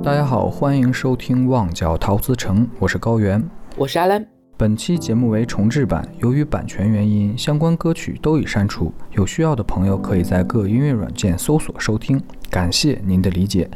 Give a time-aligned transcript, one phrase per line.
[0.00, 3.44] 大家好，欢迎收听《旺角陶瓷城》，我是高原，
[3.76, 4.26] 我是阿兰。
[4.56, 8.90] 本期节目为重制版，由于版权原因，相关歌曲都已删除。
[9.10, 12.18] 有需要的朋友可以在各音乐软件搜索收听，
[12.48, 13.70] 感谢您的理解。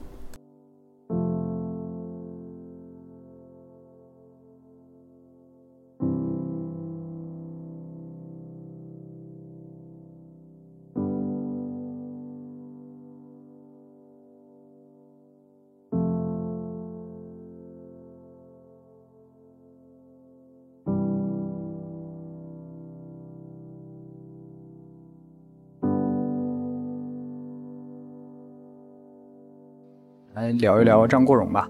[30.59, 31.69] 聊一聊张国荣吧。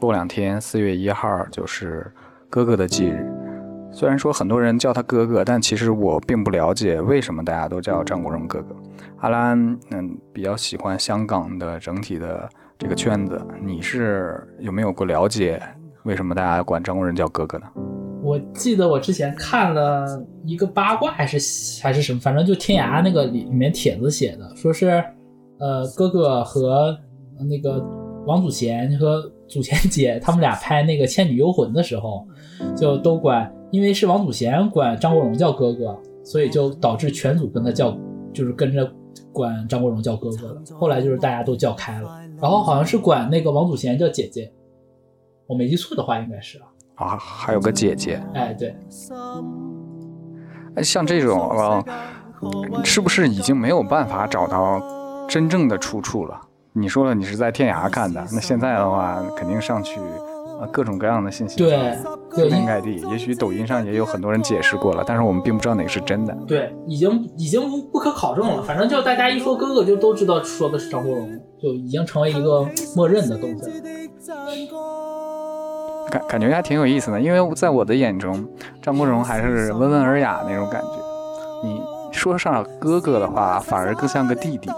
[0.00, 2.08] 过两天四月一号就是
[2.48, 3.26] 哥哥的忌日，
[3.90, 8.76] 虽然说很多人叫他哥哥，但其实我并不了解为什么大家都叫张国荣哥哥。
[9.16, 9.58] 阿兰，
[9.90, 15.60] 嗯，比较喜欢香港的整体的这个圈子，你是有没有过了解
[16.04, 17.66] 为什么大家管张国荣叫哥哥呢？
[18.22, 25.02] 我记得我之前看了一个八卦还是还是什么，反正就天涯那个里里面帖子写的，说是
[25.58, 26.96] 呃哥哥和。
[27.46, 27.84] 那个
[28.26, 32.26] 王祖贤和祖贤姐他们俩拍那个《倩女幽魂》的时候，
[32.76, 37.96] 就都管，因为是王祖贤管张国荣叫哥哥，所以就导致全组跟他叫，
[38.32, 38.90] 就是跟着
[39.32, 40.76] 管张国荣叫哥哥的。
[40.76, 44.52] 后来就是大家都叫开了，然后好像是管那个王祖贤叫姐姐，
[45.46, 46.64] 我没记错的话应该是啊。
[46.96, 48.20] 啊，还有个姐姐。
[48.34, 48.76] 哎，对。
[50.74, 51.84] 哎，像这种啊，
[52.84, 54.82] 是不是已经没有办法找到
[55.28, 56.40] 真正的出处了？
[56.78, 59.98] 你说了你是在天涯看的，那现在的话肯定上去，
[60.60, 61.98] 啊各种各样的信息，对，
[62.30, 63.02] 铺天盖地。
[63.10, 66.32] 也许抖音上也有很多人解释过了，但是我们并不知道哪个是真的。
[66.46, 68.62] 对，已经已经不不可考证了。
[68.62, 71.28] 反正就大家一说哥哥，就都知道说的是张国荣，
[71.60, 73.70] 就已经成为一个默认的东西。
[76.10, 78.46] 感感觉还挺有意思的，因为在我的眼中，
[78.80, 80.88] 张国荣还是温文尔雅那种感觉。
[81.62, 84.70] 你说上哥哥的话，反而更像个弟弟。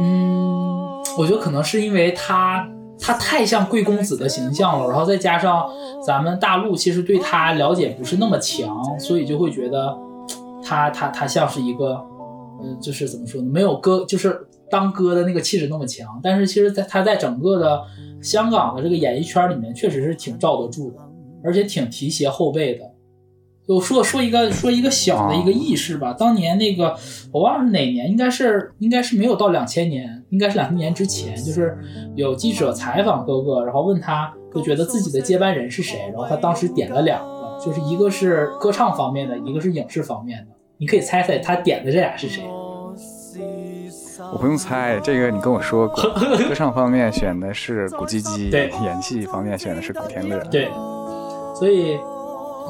[0.00, 2.68] 嗯，我觉得可能是因为他
[2.98, 5.68] 他太像贵公子的形象了，然后再加上
[6.04, 9.96] 咱们大陆其实对他了解不是那么强，所以就会觉得
[10.62, 12.00] 他他他像是一个，
[12.62, 16.20] 嗯，就是怎么说呢，没有哥就是当哥的那个气质那么强。
[16.22, 17.82] 但是其实，在他在整个的
[18.20, 20.98] 香港的这个演艺圈里面，确实是挺罩得住的，
[21.44, 22.84] 而且挺提携后辈的。
[23.66, 26.12] 就说说一个说一个小的一个轶事吧。
[26.12, 26.96] 当年那个
[27.32, 31.34] 我忘了是哪年，应该是应该是没有到两千年，应该是两千年之前。
[31.36, 31.76] 就是
[32.14, 40.52] 有记者采访哥哥，然后问他就觉得自己的接班人是谁，然后他当时点了两个，就是一个是歌唱方面的，一个是影视方面的。
[40.78, 42.44] 你可以猜猜他点的这俩是谁？
[44.32, 46.04] 我不用猜，这个你跟我说过。
[46.48, 50.68] 歌唱方面选的是古巨基，对；演戏方面选的是古天乐，对。
[51.58, 51.98] 所以。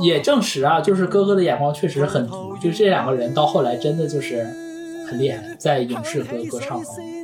[0.00, 4.44] 也证实啊，就是哥哥的眼光确实很足，就这两个人到后来真的就是
[5.08, 7.16] 很厉害，在影视和歌唱方面。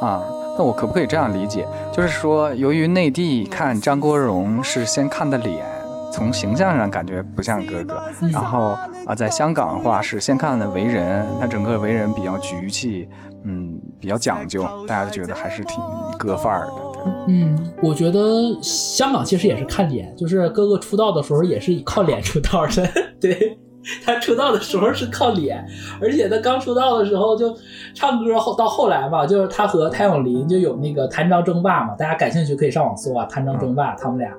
[0.00, 0.24] 啊，
[0.58, 1.66] 那我可不可以这样理解？
[1.92, 5.64] 就是说，由于内地看张国荣是先看的脸，
[6.12, 8.02] 从形象上感觉不像哥哥，
[8.32, 8.76] 然后
[9.06, 13.08] 啊，在香港的话是先看的为人，他整个为人比较局气，
[13.44, 15.78] 嗯，比较讲究，大家都觉得还是挺
[16.18, 16.93] 哥范儿的。
[17.26, 22.88] 嗯，我觉得香港其实也是看脸，就是哥哥出道的时候也是以靠脸出道的。
[23.20, 23.56] 对
[24.02, 25.62] 他出道的时候是靠脸，
[26.00, 27.54] 而且他刚出道的时候就
[27.94, 34.30] 唱歌，后到后来嘛，就是他和谭咏麟就有那个谭张争霸嘛，大家感兴趣可以上网搜啊，谭张争霸，他们俩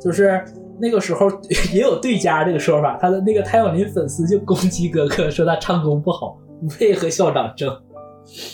[0.00, 0.44] 就是
[0.78, 1.28] 那个时候
[1.72, 7.76] 也有对家这个说法，他的那个谭咏麟粉丝就攻击哥哥，说他唱功不好，不配和校长争。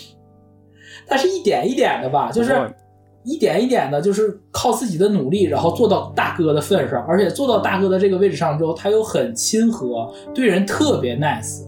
[1.07, 2.53] 他是一点一点的吧，就是。
[3.23, 11.63] 一点一点的，就是靠自己的努力，然后做到大哥的份上，而且做到大哥的这个位置上之后，他又很亲和，对人特别 nice，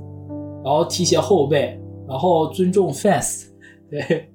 [0.63, 3.45] 然后提携后辈，然后尊重 fans。
[3.89, 4.29] 对。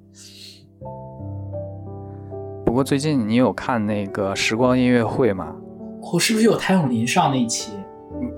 [2.64, 5.56] 不过最近你有看那个时光音乐会吗？
[6.12, 7.72] 我是不是有谭咏麟上那一期？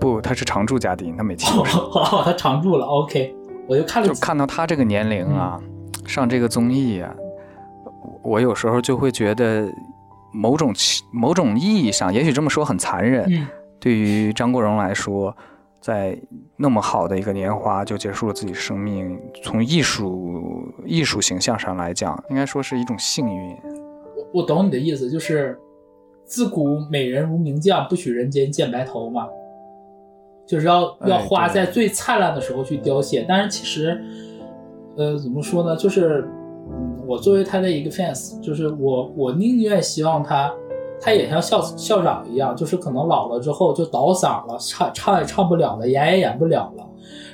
[0.01, 1.65] 不，他是常驻嘉宾，他没听过。
[1.65, 2.87] 好，他常驻了。
[2.87, 3.35] OK，
[3.69, 4.09] 我就看了。
[4.09, 5.61] 就看到他这个年龄啊，
[6.07, 7.15] 上这个综艺啊。
[8.23, 9.67] 我有时候就会觉得，
[10.33, 10.73] 某种
[11.13, 13.25] 某种意义上，也许这么说很残忍。
[13.29, 13.47] 嗯，
[13.79, 15.35] 对于张国荣来说，
[15.81, 16.19] 在
[16.57, 23.57] 那么好的一个年华就结束了自己生命，从艺术艺术形象上来讲，应该说是一种幸运。
[24.33, 25.59] 我我懂你的意思，就是
[26.25, 29.27] 自古美人如名将，不许人间见白头嘛，
[30.47, 33.25] 就是要要花在最灿烂的时候去凋谢。
[33.27, 33.99] 但是其实，
[34.97, 36.29] 呃，怎么说呢，就是。
[37.11, 40.53] 嗯，我作为他的一个 fans，就是我我宁愿希望他，
[41.01, 46.87] 他也像校校长一样，就是可能老了之后就倒嗓了，唱唱也唱不了了，演也演不了了，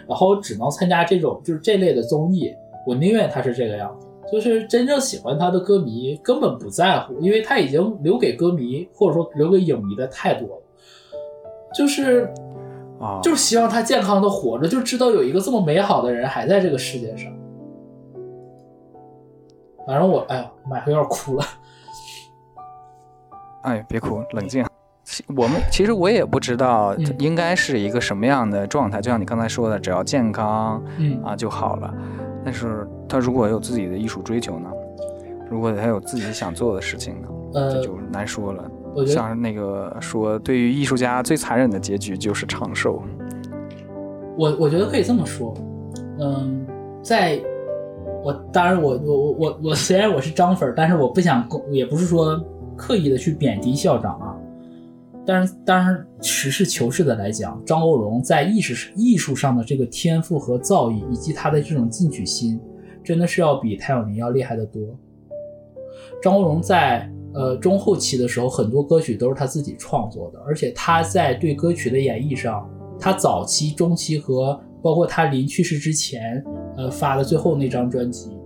[0.08, 2.50] 然后只能参加这种就是这类的综艺。
[2.86, 10.62] 我宁愿他是这个样子，就是真正喜欢他的歌迷根本不在乎，因为他已经留给歌迷或者说留给影迷的太多了，
[11.74, 12.32] 就是。
[12.98, 17.30] 啊，就是希望他健康的活着，就知道有一个这么美好的人还在这个世界上。
[19.86, 21.44] 反正我，哎呀，马上有点哭了。
[23.62, 24.64] 哎，别哭，冷静。
[25.36, 31.94] 我们其实我也不知道应该是一个什么样的状态，就像你刚才说的，只要健康，嗯啊就好了。
[32.44, 34.70] 但是他如果有自己的艺术追求呢？
[35.48, 37.28] 如果他有自己想做的事情呢？
[37.54, 38.68] 呃，这就难说了。
[39.06, 43.02] 像那个说，对于艺术家最残忍的结局就是长寿。
[44.36, 45.54] 我我觉得可以这么说，
[46.18, 46.66] 嗯，
[47.02, 47.40] 在
[48.26, 52.44] 我当然我我我我我虽然我是张粉，但是我不想也不是说
[52.76, 54.34] 刻意的去贬低校长啊。
[55.24, 62.58] 但是当然实事求是的来讲，张国荣在艺术艺术上的这个天赋和造诣，以及他的这种进取心，
[63.04, 64.82] 真的是要比谭咏麟要厉害得多。
[66.20, 67.08] 张国荣在。
[67.34, 72.66] 呃，中后期的时候，很多歌曲都是他自己创作的，而且他在对歌曲的演绎上，
[72.98, 76.42] 他早期、中期和包括他临去世之前，
[76.76, 78.36] 呃发的最后那张专辑，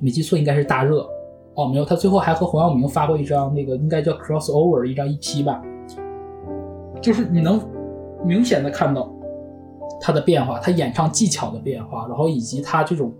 [0.00, 1.06] 没记错应该是大热。
[1.54, 5.60] 哦，没有，他最后还和黄耀明发过一张那个应该叫 crossover 一张 EP 吧，
[7.02, 7.60] 就是你能
[8.24, 9.12] 明显的看到
[10.00, 13.12] 他的变化，他演唱技巧的变化，然后以及他这种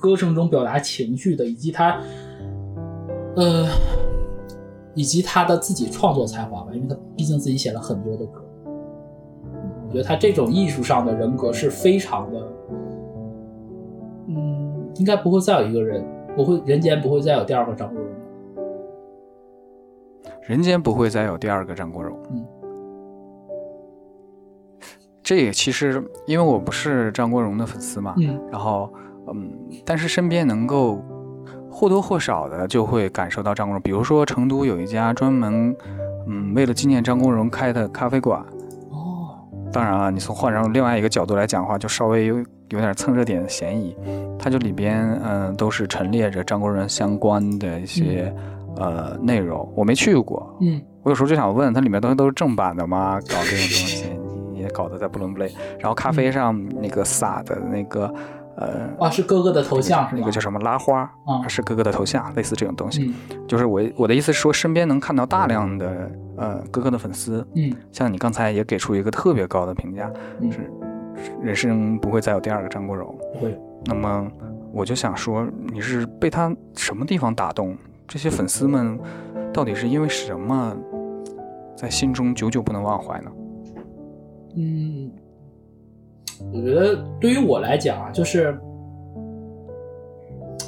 [0.00, 2.00] 歌声中表达情绪的，以及他。
[3.36, 3.66] 呃，
[4.94, 8.42] 以及他的自己创作才华吧，因为他毕竟自己写了很多的歌。
[9.86, 12.40] 我觉得他这种艺术上的人格是非常的，
[14.98, 16.04] 应该不会再有一个人，
[16.36, 18.10] 不会人间不会再有第二个张国荣。
[20.48, 22.16] 人间不会再有第二个张国荣。
[22.30, 22.44] 嗯，
[25.22, 28.92] 这也其实因为我不是张国荣的粉丝嘛，嗯，然后
[29.34, 29.50] 嗯，
[29.84, 31.02] 但是身边能够。
[31.68, 35.76] 或多或少的就会感受到张国荣，比如说成都有一家专门，
[36.26, 38.40] 嗯，为了纪念张国荣开的咖啡馆。
[38.88, 39.36] 哦，
[39.70, 43.96] 当然了，你从换成另外一个角度来讲的话，就稍微有有点蹭热点的嫌疑。
[44.38, 48.34] 它就里边，嗯，都是陈列着张国荣相关的一些，
[48.76, 49.70] 呃，内容。
[49.74, 53.18] 我没去过，嗯，我有时候就想问，它里面东西都是正版的吗？
[53.28, 54.06] 搞这种东西，
[54.52, 55.50] 你也搞得在不伦不类。
[55.78, 58.12] 然后咖啡上那个撒的那个。
[58.58, 61.46] 呃，啊，是哥哥的头像是那个叫什么拉花啊？
[61.46, 63.14] 是哥哥的头像，类似这种东西。
[63.30, 67.46] 嗯，就是我我的意思是说，身边能看到大量的呃哥哥的粉丝。
[67.54, 70.10] 嗯，像你刚才也给出一个特别高的评价，
[70.50, 70.72] 是
[71.42, 73.14] 人生不会再有第二个张国荣。
[73.32, 73.58] 不会。
[73.84, 74.30] 那么
[74.72, 77.76] 我就想说，你是被他什么地方打动？
[78.08, 78.98] 这些粉丝们
[79.52, 80.76] 到底是因为什么
[81.76, 83.30] 在心中久久不能忘怀呢？
[84.56, 85.10] 嗯。
[86.52, 88.52] 我觉得对于我来讲啊，就是，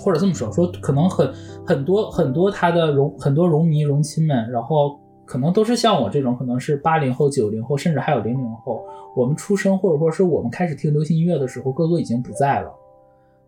[0.03, 1.31] 或者这么说，说可能很
[1.67, 4.99] 很多很多他的荣很多荣迷荣亲们，然后
[5.29, 8.83] 可能都是像我这种，可能是八零后、九零后，甚至还有零零后。
[9.15, 12.73] 我们出生或者说是我们开始听流行音乐的时候，哥哥已经不在了。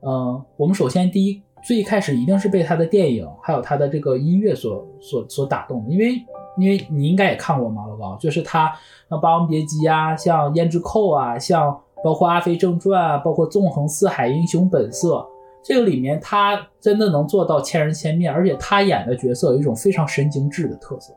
[0.02, 6.22] 嗯，我们首先第一最一开始一定是被他的电影还有他的这个音乐所所所打动，因为
[6.58, 8.70] 因为你应该也看过嘛，老高，就是他
[9.08, 11.80] 像《霸王别姬》啊，像《胭脂扣》啊，像。
[12.02, 15.16] 包括《阿飞正传》啊，包括《纵横四海》《英雄本色》，
[15.62, 21.12] 这个里面他真的能做到千人千面，而且他演的角色有一种非常神经质的特色。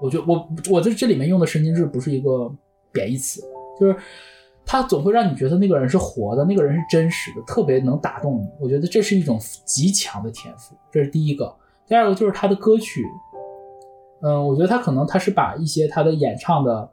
[0.00, 2.50] 我觉得我我在这里面用的神经质不是一个
[2.92, 3.42] 贬义词，
[3.78, 3.96] 就是
[4.64, 8.46] 他总会让你觉得那个人是活的，那个人是真实的，特别能打动你。
[8.60, 11.54] 我觉得这是一种极强的天赋，这是第一个。
[11.86, 13.04] 第二个就是他的歌曲，
[14.22, 16.90] 嗯，我觉得他可能他是把一些他的演唱的，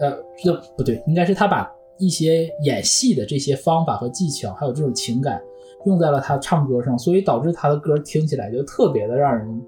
[0.00, 1.70] 呃，这不对，应该是他把。
[1.98, 5.40] 一些演戏的这些方法和技巧，还有这种情感，
[5.86, 9.62] 用在了他唱歌上，所以导致他的歌听起来就特别的让人，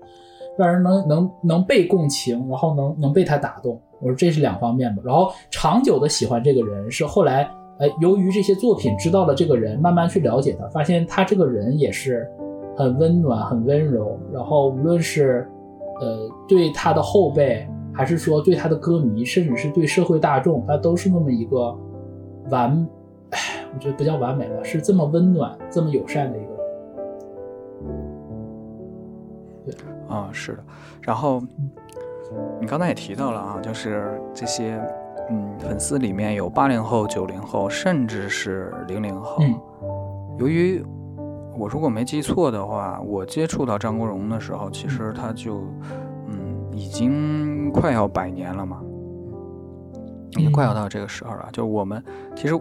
[0.57, 3.81] 让人能能能被共情，然后能能被他打动。
[4.01, 5.03] 我说这是两方面吧。
[5.05, 12.29] 然后长久的喜欢这个人，是后来，呃，由于这些作品知道了这个人，慢慢去了解他，发现他这个人也是
[12.77, 14.19] 很温暖、很温柔。
[14.33, 15.49] 然后无论是，
[16.01, 21.77] 呃，对他的后辈，还是说对他的歌迷，甚至是对社会大众，他都是那么一个。
[22.51, 22.87] 完，
[23.31, 23.39] 哎，
[23.73, 26.54] 我觉得不叫完美吧，是这么温暖、这么友善的一个
[30.14, 30.64] 啊，是的。
[31.02, 31.42] 然后
[32.61, 34.80] 你刚才也提到了啊，就是这些，
[35.30, 39.42] 嗯，粉丝里面有八零后、九零后，甚至是零零后。
[39.42, 39.54] 嗯。
[40.38, 40.85] 由于
[41.56, 45.61] 我如果没记错的话，我接触到张国荣的时候，其实他就
[46.28, 48.80] 嗯已经快要百年了嘛，
[50.33, 51.49] 已经快要到这个时候了。
[51.52, 52.02] 就我们
[52.35, 52.54] 其实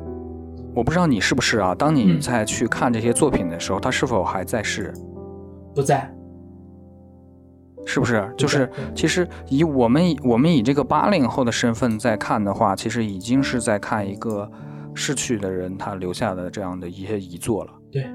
[0.75, 1.73] 我不知道你是不是啊？
[1.73, 4.93] 当你嗯在去看这些作品的时候，他是否还在世？
[5.73, 6.07] 不在，
[7.85, 8.33] 是不是？
[8.37, 14.49] 就是其实以我们以我们以这个八零后的身份在看的话，其实已经是在看一个
[14.93, 17.73] 逝去的人他留下的这样的一些遗作了。
[17.91, 18.05] 对，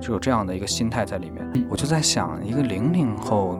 [0.00, 1.66] 就有这样的一个心态在里面。
[1.68, 3.58] 我就在想，一个零零后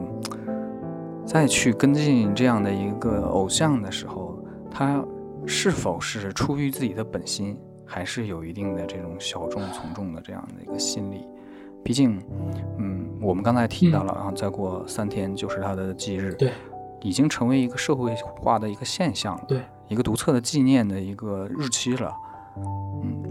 [1.25, 5.03] 再去跟进这样的一个偶像的时候，他
[5.45, 11.25] 是否是出于自己的本心，还是有一定的这种小众从众的这样的一个心理？
[11.83, 12.19] 毕竟，
[12.77, 16.51] 嗯，我们刚才提到了，然后再过三天就是他的忌日，对，
[17.01, 22.13] 已经成为一个社会化的一个现象了，对，一个独特的纪念的一个日期了。
[23.03, 23.23] 嗯。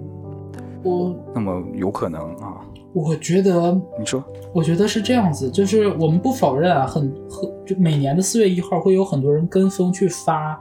[0.84, 4.22] 我那么有可能啊，我觉得你说，
[4.54, 10.58] 我觉得是这样子，就是我们不否认啊，很很就每年的四月一号会有很多人跟风去发，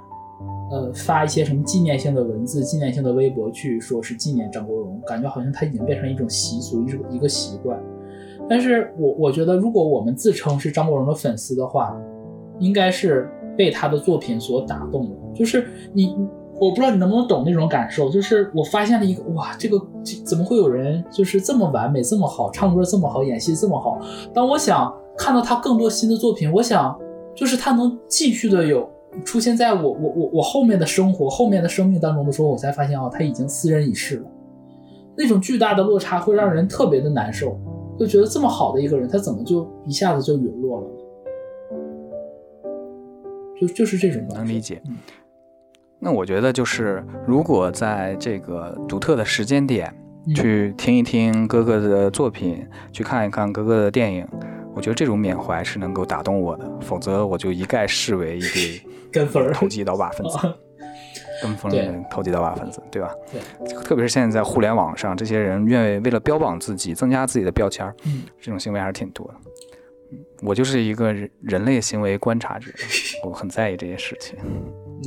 [0.70, 7.80] 呃，发一些什么纪念性的文字、纪念性的微博去说是纪念张国荣，感觉好像他已经变成一种习俗，一种一个习惯。
[8.50, 11.98] 但是我我觉得，如果我们自称是张国荣的粉丝的话，
[12.60, 15.16] 应该是被他的作品所打动的。
[15.34, 16.16] 就是你，
[16.60, 18.10] 我不知道你能不能懂那种感受。
[18.10, 19.78] 就是我发现了一个，哇，这个
[20.26, 24.00] 怎么会有人就是这么完美、这么好，唱歌这么好，演戏这么好？
[24.34, 26.98] 当我想看到他更多新的作品，我想
[27.36, 28.90] 就是他能继续的有
[29.24, 34.26] 出现在我我我我后面的生活、后面的生命当中的时候，我才发现哦，他已经斯人已逝了。
[35.16, 37.60] 那种巨大的落差会让人特别的难受，
[38.00, 40.88] 就觉得这么好的一个人，他怎么就一下子就陨落了？
[43.60, 44.96] 就就是这种能理解嗯。
[46.00, 49.92] 那我觉得就是，如果在这个独特的时间点
[50.28, 54.28] 嗯去听一听哥哥的作品，去看一看哥哥的电影，
[54.78, 58.82] 我觉得这种缅怀是能够打动我的，否则我就一概视为一堆
[59.12, 60.38] 跟风儿投机倒把分子。
[61.42, 63.12] 跟风对的投机倒把分子，对吧？
[63.32, 69.34] 对，特别是现在在互联网上，这些人愿意为了标榜自己、增加自己的标签儿，嗯这种行为还是挺多的。
[70.12, 72.72] 嗯我就是一个人人类行为观察者，
[73.26, 74.38] 我很在意这些事情。
[74.44, 74.64] 嗯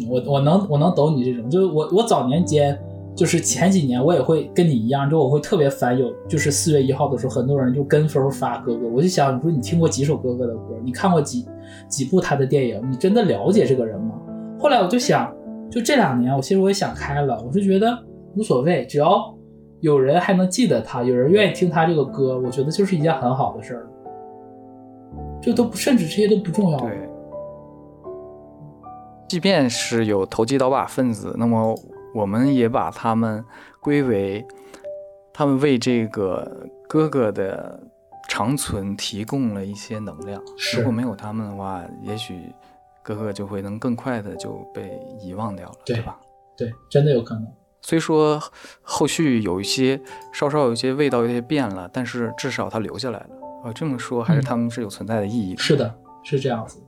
[0.09, 2.77] 我我能我能懂你这种，就是我我早年间
[3.21, 11.47] 就是前几年我也会跟你一样，就我会特别烦有就是四月一号的时候，很多人就跟风发哥哥，我就想你说你听过几首哥哥的歌，你看过几
[11.87, 14.15] 几部他的电影，你真的了解这个人吗？
[14.59, 15.31] 后来我就想，
[15.71, 17.95] 就这两年我其实我也想开了，我是觉得
[18.37, 19.37] 无所谓，只要
[19.81, 23.87] 有人还能记得他，有人愿意听他这个歌，我觉得就是一件很好的事儿。
[25.43, 26.79] 就都不甚至这些都不重要。
[26.79, 26.91] 对，
[29.29, 31.75] 即便是有投机倒把分子，那么
[32.14, 33.45] 我们也把他们
[33.81, 34.47] 归为
[35.33, 37.81] 他们为这个哥哥的
[38.29, 40.43] 长存提供了一些能量。
[40.76, 42.52] 如果没有他们的话，也许
[43.02, 46.19] 哥哥就会能更快的就被遗忘掉了，对对吧？
[46.57, 47.47] 对，真的有可能。
[47.83, 48.38] 虽说
[48.83, 49.99] 后续有一些
[50.33, 53.29] 稍稍有一些味道有些变了，但是至少他留下来了。
[53.64, 55.62] 啊，这么说还是嗯他们是有存在的意义的。
[55.62, 56.83] 是的，是这样子。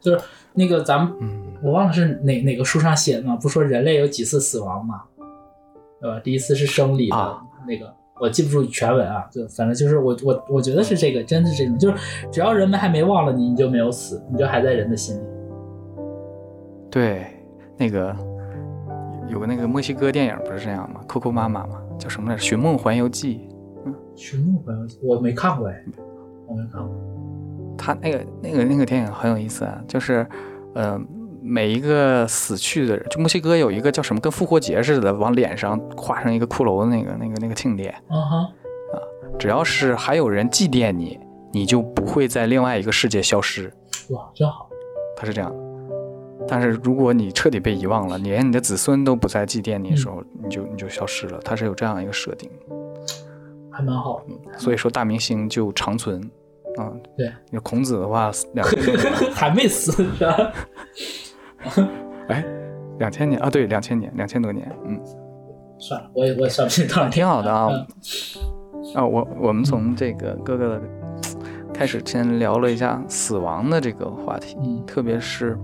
[0.00, 3.36] 就是那个咱们嗯，我忘了是哪哪个书上写的呢？
[3.40, 5.02] 不说人类有几次死亡嘛？
[6.00, 15.22] 呃，第一次是生理的、啊那个，我记不住全文啊，就反正就是我我我觉得是这个，真的是这种，就是只要人们还没忘了你，你就没有死，你就还在人的心里。
[16.90, 17.26] 对，
[17.76, 18.14] 那个
[19.28, 22.42] 有个那个墨西哥电影不是这样吗？Coco 妈妈嘛，叫什么来着？
[22.44, 23.48] 《寻梦环游记》。
[24.14, 25.84] 寻梦环游记我没看过哎，
[26.46, 26.94] 我没看过。
[27.84, 30.26] 他那个那个那个电影很有意思啊，就是
[30.74, 30.98] 呃
[31.42, 38.48] 每一个死去的人，就墨西哥有一个叫什么跟复活节似的，往脸上画上一个骷髅的那个那个那个庆典，嗯哼，
[39.38, 41.20] 只要是还有人祭奠你，
[41.52, 43.70] 你就不会在另外一个世界消失。
[44.08, 44.66] 哇，真好。
[45.14, 45.56] 他是这样的。
[46.48, 51.38] 但是如果你彻底被遗忘了，你连你的子孙都不再祭奠你的时候，你就你就消失了。
[51.44, 52.50] 它是有这样一个设定，
[53.70, 54.58] 还蛮好的。
[54.58, 56.30] 所以说大明星就长存。
[57.14, 60.52] 啊，对，你孔子的话，两千多年， 还没死是吧？
[62.28, 62.44] 哎，
[62.98, 65.00] 两千年啊，对，两千年，两千多年，嗯，
[65.78, 67.08] 算了，我也我也算不清多少。
[67.08, 67.68] 挺好的啊。
[67.70, 67.86] 嗯
[68.94, 70.82] 啊，我我们从这个哥哥的
[71.72, 75.58] 开始，先聊了一下死亡的这个话题，嗯特别是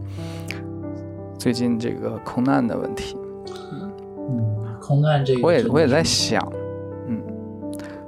[1.38, 3.16] 最近这个空难的问题。
[3.78, 6.42] 嗯，空难这个我也我也在想，
[7.07, 7.23] 嗯，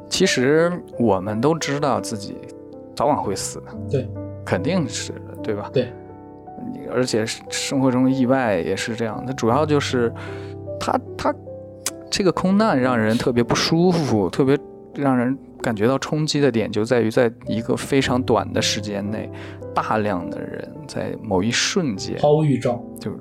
[0.09, 2.37] 其实我们都知道自己
[2.95, 4.09] 早晚会死的，对，
[4.45, 5.71] 肯定是的，对吧？
[5.73, 5.93] 对，
[6.73, 10.13] 你而且生活中的意外也是这样，它主要就是
[10.79, 11.35] 它它
[12.11, 14.59] 这个空难让人特别不舒服，特别
[14.95, 19.31] 让人感觉到冲击的点就在于，在一个非常短的时间内，
[19.75, 23.17] 大量的人在某一瞬间毫无预兆，就是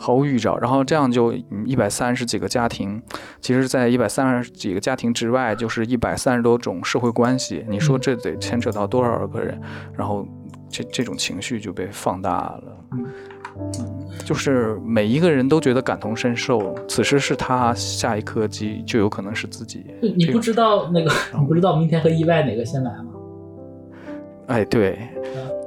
[0.00, 1.32] 毫无预兆，然后这样就
[1.66, 3.00] 一百三十几个家庭，
[3.40, 7.64] 其实，在一百三十几个家庭之外，就是一百三十多种社会关系。
[7.68, 9.60] 你说这得牵扯到多少个人？
[9.94, 10.26] 然后
[10.70, 12.62] 这这种情绪就被放大了。
[12.92, 13.04] 嗯
[14.24, 19.84] 就是每一个人都觉得感同身受，此时是他，下一刻即就有可能是自己。
[20.00, 23.06] 这个你不知道那个，你不知道明天和意外哪个先来吗？
[24.46, 24.98] 哎，对，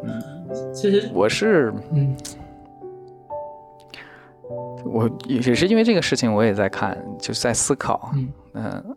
[0.03, 2.15] 嗯，其实，我是嗯
[4.85, 8.11] 我也是因为这个事情，我也在看，就是在思考。
[8.13, 8.95] 嗯嗯，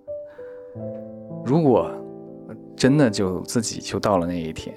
[1.45, 1.91] 如果
[2.77, 4.75] 真的就自己就到了那一天，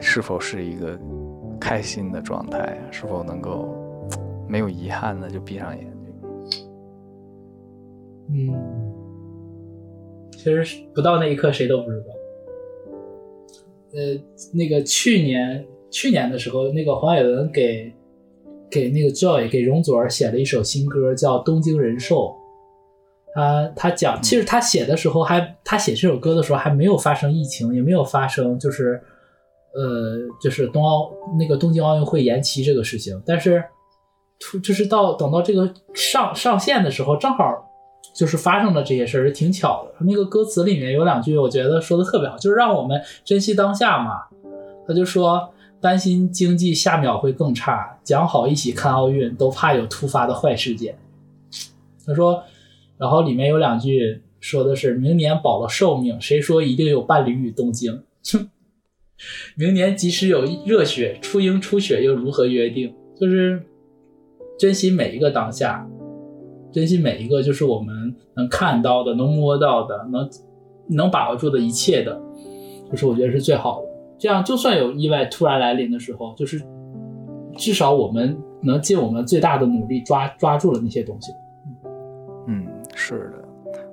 [0.00, 0.98] 是否是一个
[1.60, 2.78] 开心的状态？
[2.90, 3.68] 是否能够
[4.48, 6.66] 没有遗憾的就闭上眼睛？
[8.34, 8.54] 嗯，
[10.32, 12.06] 其实是不到那一刻谁都不知道。
[13.94, 14.18] 呃，
[14.54, 17.92] 那个去年去年的时候，那个黄伟文给
[18.72, 22.34] 给那个 Joy 给容祖儿写了一首新歌，叫《东京人寿》。
[23.34, 29.02] 他他讲，其实他写的时候还他写这首歌的时候还没有发生疫情，也没有发生就是
[29.74, 33.64] 呃就是冬奥那个东京奥运会延期这个事情，但是
[34.38, 37.70] 突就是到等到这个上上线的时候，正好
[38.14, 40.04] 就是发生了这些事儿，挺巧的。
[40.04, 44.24] 那个歌词里面有两句，我觉得说的特别好，就是让我们珍惜当下嘛。
[44.86, 45.48] 他就说，
[45.82, 50.96] 担心经济下秒会更差，讲好一起看奥运，都怕有突发的坏事件。
[52.06, 52.44] 他说，
[52.96, 58.00] 然后里面有两句说的是，明年保了寿命，谁说一定有伴侣与东京？
[58.32, 58.48] 哼
[59.58, 62.94] 明年即使有热血，初樱初雪又如何约定？
[63.20, 63.60] 就是
[64.58, 65.88] 珍惜每一个当下，
[66.72, 70.30] 珍惜每一个就是我们能看到的、能摸到的、能
[70.88, 72.20] 能把握住的一切的，
[72.88, 73.91] 就是我觉得是最好的。
[74.22, 76.62] 这样，就算有意外突然来临的时候，就是
[77.56, 81.32] 至少我们能尽我们最大的努力抓抓住了那些东西。
[82.46, 83.42] 嗯，是的。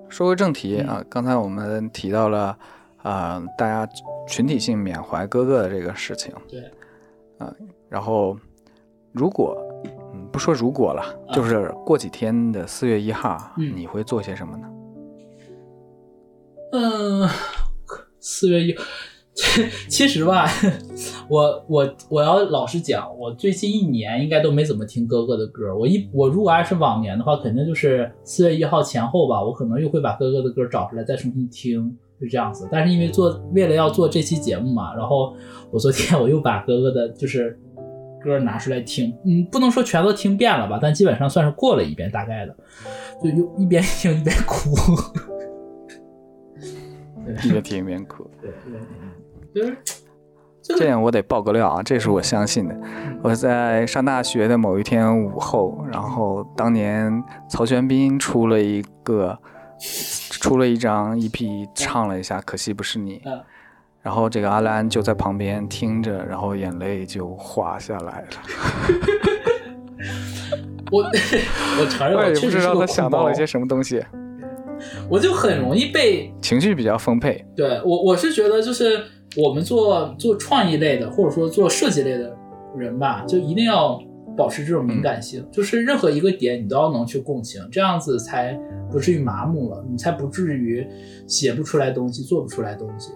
[0.08, 2.56] 说回正题啊，刚才我们提到了
[2.98, 3.92] 啊、大家
[4.28, 6.32] 群体性缅怀哥哥的这个事情。
[6.48, 6.62] 对，
[7.40, 7.52] 啊，
[7.90, 8.38] 然后
[9.12, 9.58] 如果
[10.14, 14.68] 嗯不说如果了，就是过几天的四月一号，嗯你会做些什么呢？
[16.74, 17.28] 嗯，
[18.20, 18.76] 四月一，
[19.88, 20.48] 其实吧，
[21.30, 25.76] 我我我要老实讲，我最近一年应该都没怎么听哥哥的歌。
[25.76, 32.68] 我一我如果要是往年的话，肯定就是四月一号前后吧，我可能又会把哥哥的歌找出来再重新听，是这样子。
[32.72, 35.34] 但是因为做为了要做这期节目嘛，然后
[35.72, 37.58] 我昨天我又把哥哥的就是
[38.24, 42.56] 歌拿出来听，嗯，不能说全都听遍了吧，但基本上算是过了一遍大概的，
[43.24, 44.72] 就又一边听一边哭。
[47.46, 48.28] 一边听一边哭。
[48.42, 48.80] 对对，
[49.54, 49.78] 就是
[50.62, 52.76] 这点我得爆个料啊，这是我相信的。
[53.24, 59.38] 我在上大学的某一天午后，然后当年曹轩宾出了一个，
[60.30, 63.42] 出了一张 EP，唱了一下《可惜不是你》，嗯
[64.02, 68.28] 然后这个阿兰就在旁边听着，然后眼泪就滑下来了。
[70.90, 74.02] 我我承认我也我确实不知道他想到了一些什么东西，
[75.10, 77.46] 我就很容易被情绪比较丰沛。
[77.58, 79.04] 对我我是觉得就是
[79.38, 82.36] 我们做做创意类的或者说做设计类的
[82.76, 84.02] 人吧，就一定要
[84.38, 88.60] 保持这种敏感性，就是任何一个点你都要能去共情，这样子才
[88.92, 90.88] 不至于麻木了，你才不至于
[91.28, 93.12] 写不出来东西，做不出来东西。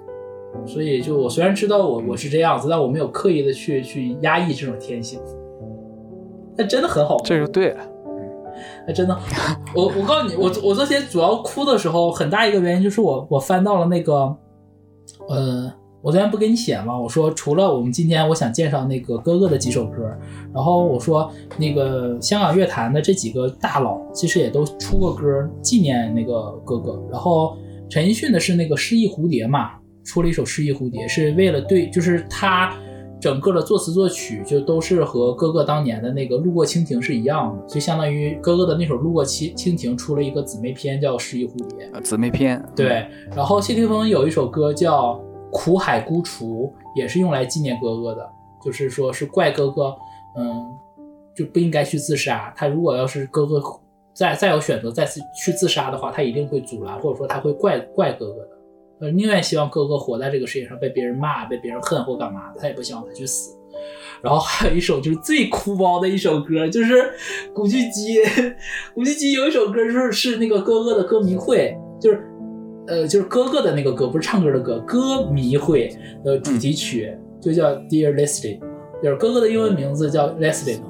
[0.65, 5.19] 所以，就我虽然知道我我是这样子，但我没有刻意的去去压抑这种天性。
[6.55, 7.79] 那真的很好，这就对了。
[8.85, 9.17] 那，真的，
[9.75, 14.13] 我我告诉你，我我昨天主要哭的时候，很大一个原因就是我我翻到了那个，
[15.27, 16.99] 呃，我昨天不给你写吗？
[16.99, 20.03] 我说除了我们今天我想介绍那个哥哥的几首歌，
[20.53, 25.25] 然后我说那个香港乐坛的这几个大佬其实也都出过歌
[25.61, 27.55] 纪念那个哥哥，然后
[27.89, 29.71] 陈奕迅的是那个失忆蝴蝶嘛，
[30.03, 32.75] 出了一首失忆蝴蝶，是为了对，就是他。
[33.21, 41.87] 整个的作词作曲就都是和哥哥当年的那个《路过蜻蜓》是一样的，就相当于哥哥的那首《路过蜻蜻蜓》出了一个姊妹篇叫《失忆蝴蝶》。
[41.93, 45.13] 呃姊妹篇，对，然后谢霆锋有一首歌叫
[45.53, 48.27] 《苦海孤雏》，也是用来纪念哥哥的，
[48.61, 49.95] 就是说是怪哥哥，
[50.35, 50.65] 嗯，
[51.35, 52.51] 就不应该去自杀。
[52.57, 53.61] 他如果要是哥哥
[54.13, 58.49] 再再有选择再次去自杀的话，他一定会阻拦，或者说他会怪怪哥哥的。
[59.01, 63.55] 呃，宁愿希望哥哥活在这个世界上，被别人骂、被别人恨或干嘛，他也不希望他去死。
[64.21, 67.11] 然后还有一首就是最哭包的一首歌，就是
[67.53, 68.17] 古巨基，
[68.95, 72.23] 古巨基有一首歌就是是那个哥哥的歌迷会，就是
[72.87, 78.59] 呃，就是哥哥的那个歌，不是唱歌的歌，歌迷会的主题曲就叫 Dear Leslie，
[79.01, 80.87] 就是哥哥的英文名字叫 Leslie 嘛。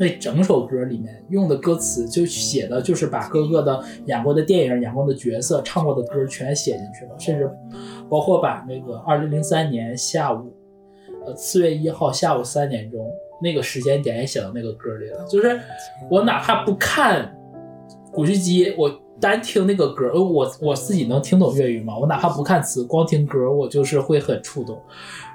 [0.00, 7.50] 那整首歌里面用的歌词就写的就是把哥哥的演过的电影、演过的角色、唱过的歌全写进去了，甚至
[8.08, 10.52] 包括把那个二零零三年下午，
[11.26, 13.10] 呃四月一号下午三点钟
[13.42, 15.24] 那个时间点也写到那个歌里了。
[15.26, 15.58] 就是
[16.08, 17.36] 我哪怕不看
[18.12, 18.88] 古巨基，我
[19.20, 24.80] 单听那个歌，我我自己能听懂粤语嘛，我哪怕不看词，光听歌，我就是会很触动。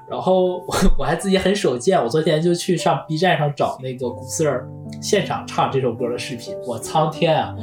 [0.10, 4.68] 然后我我还自己很手贱，我昨天就去上 B 站上找那个古四儿
[5.02, 6.56] 现场唱这首歌的视频。
[6.68, 7.56] 我苍天啊！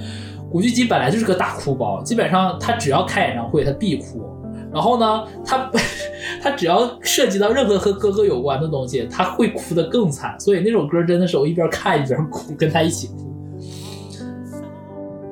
[0.51, 4.25] 古巨基本来就是个大哭包，基本上他只要开演唱会他必哭。
[4.73, 5.71] 然后呢，他
[6.43, 10.35] 他只要涉及到任何和哥哥有关的东西，他会哭得更惨。
[10.41, 13.35] 所以那首歌真的是我一边看一边哭，跟他一起哭，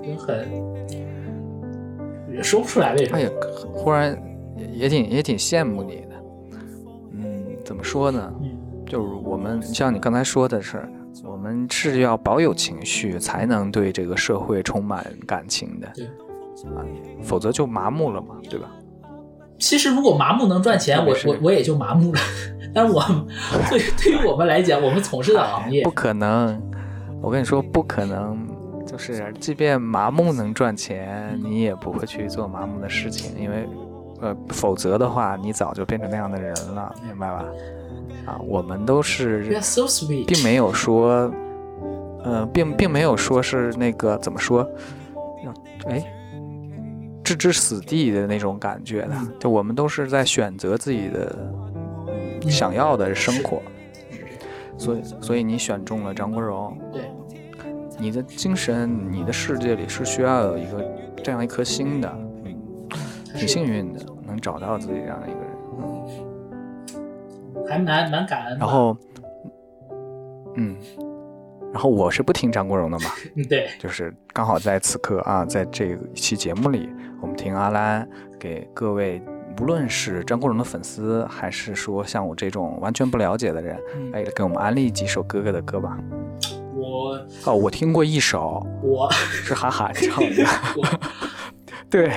[0.05, 0.47] 就很
[2.39, 3.19] 也说不出来为什么。
[3.19, 3.31] 哎呀，
[3.75, 4.17] 忽然
[4.57, 6.09] 也也挺也挺羡慕你的。
[7.13, 8.33] 嗯，怎么说呢？
[8.41, 8.55] 嗯
[8.87, 10.83] 就是我们像你刚才说的是，
[11.23, 15.87] 我们是要保有情绪，才能对这个社会充满感情的。
[15.95, 16.07] 对
[16.75, 16.81] 啊，
[17.23, 18.71] 否则就麻木了嘛，对吧？
[19.59, 22.21] 其实如果麻木能赚钱，我我我也就麻木了。
[22.73, 23.03] 但是我
[23.69, 26.59] 对对于我们来讲，我们从事的行业不，可能，
[27.21, 28.39] 我跟你说不可能。
[28.91, 33.69] 就是，即便麻木能赚钱，你也不会去做麻木的事情，因为，
[34.23, 37.45] 呃，否则的话，你早就变成那样的人了，明白吧？
[38.25, 39.61] 啊，我们都是
[40.27, 41.31] 并没有说，
[42.25, 44.67] 呃，并并没有说是那个怎么说，
[45.45, 45.53] 要
[45.91, 46.03] 哎，
[47.23, 49.11] 置之死地的那种感觉的。
[49.13, 51.37] 嗯就我们都是在选择自己的
[52.43, 53.61] 嗯想要的生活，
[54.79, 57.03] 所以所以你选中了张国荣，对，
[57.99, 60.85] 你的精神、你的世界里是需要有一个
[61.23, 62.09] 这样一颗心的，
[62.45, 62.55] 嗯，
[63.35, 65.49] 挺幸运的，能找到自己这样的一个人。
[67.69, 68.65] 还蛮蛮感恩吧。
[68.65, 68.97] 然后，
[70.57, 70.77] 嗯，
[71.73, 73.11] 然后我是不听张国荣的嘛。
[73.37, 76.89] 嗯，对，就是刚好在此刻啊，在这一期节目里，
[77.21, 78.09] 我们听阿兰
[78.39, 79.21] 给各位，
[79.61, 85.99] 无论是张国荣的粉丝，还是说像我这种完全不了解的人，嗯哎，给我们安利几首哥哥的歌吧。
[86.89, 90.45] 我哦，我听过一首，我是韩寒唱的。
[90.77, 90.87] 我
[91.91, 92.09] 对，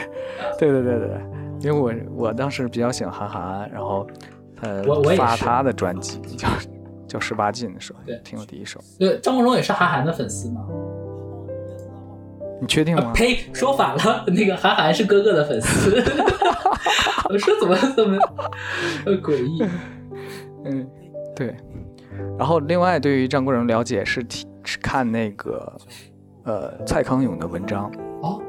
[0.57, 1.21] 对对对对，
[1.61, 1.93] 因为我
[2.25, 4.07] 我当时比较喜欢韩寒，然后
[4.61, 4.83] 呃
[5.15, 6.47] 发他的专辑叫
[7.07, 8.79] 叫十八禁的时候对，听过第一首。
[8.99, 10.61] 对张国荣也是韩寒的粉丝吗？
[12.61, 13.05] 你确定吗？
[13.05, 15.95] 啊呸，说反了，那个韩寒是哥哥的粉丝。
[17.29, 18.17] 我说怎么怎么
[19.05, 19.63] 呃诡异？
[20.65, 20.87] 嗯，
[21.35, 21.55] 对。
[22.37, 24.45] 然后另外对于张国荣了解是提是
[24.81, 25.77] 看那个
[26.43, 28.41] 呃蔡康永的文章，哦，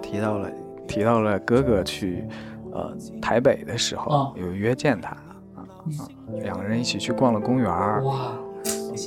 [0.00, 0.50] 提到了
[0.86, 2.24] 提到了哥哥去
[2.72, 5.64] 呃台北的时候、哦有约见他啊啊，
[6.42, 8.02] 两个人一起去逛了公园儿。
[8.04, 8.32] 哇，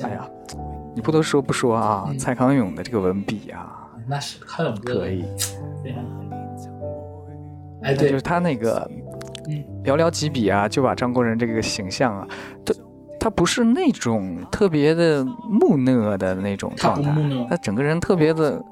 [0.03, 0.29] 哎呀，
[0.95, 5.23] 你不得说不说啊，嗯蔡康永的这个文笔啊，那是康永哥可以。
[5.83, 6.29] 非常可以。
[7.83, 8.89] 哎，对就是，他那个
[9.47, 12.27] 嗯寥寥几笔啊，就把张国荣这个形象啊，
[12.65, 12.73] 他
[13.19, 17.11] 他不是那种特别的木讷的那种状态
[17.49, 18.63] 他整个人特别的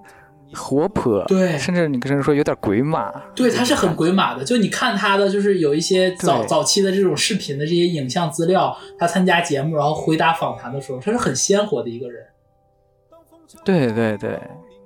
[0.53, 4.43] 活泼，对甚至你跟人说有点鬼马，对，他是很鬼马的。
[4.43, 12.23] 就你看他的，就是有一些早早期的这种视频的这些影像资料，他参加节目然后回答访谈的时候，他是很鲜活的一个人。
[13.65, 14.39] 对对对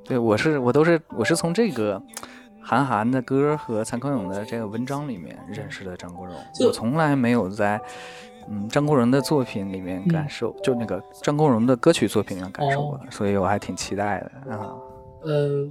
[0.05, 2.01] 对，我是我都是我是从这个。
[2.69, 7.79] 韩寒的歌和蔡康永的这个文章里面认识的张国荣，我从来没有在
[8.49, 14.71] 嗯张国荣的作品里面感受，就那个张国荣的歌曲作品里面感受过，所以我还挺期待的啊。
[15.23, 15.67] 呃，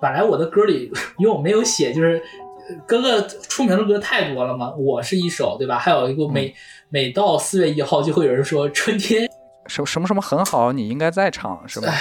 [0.00, 2.20] 本来我的歌里， 因为我没有写，就是
[2.68, 5.78] 呃哥哥出名的歌太多了嘛，我是一首，对吧？
[5.78, 6.54] 还有一个每、
[6.90, 9.28] 每到四月一号就会有人说春天
[9.66, 11.92] 什什么什么很好，你应该在场是吧？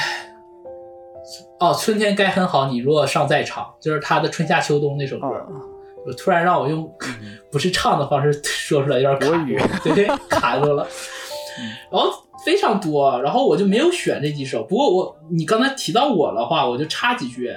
[1.59, 5.27] 哦，春天该很好，你若尚在场，就是他的春夏秋冬那首歌。
[5.27, 5.47] 哦，
[6.05, 6.89] 就突然让我用
[7.51, 10.85] 不是唱的方式说出来，有点卡国语住， 对，卡住了。
[11.91, 12.09] 然后
[12.45, 14.63] 非常多，然后我就没有选这几首。
[14.63, 17.51] 不过我你刚才提到我的话，我就插几句，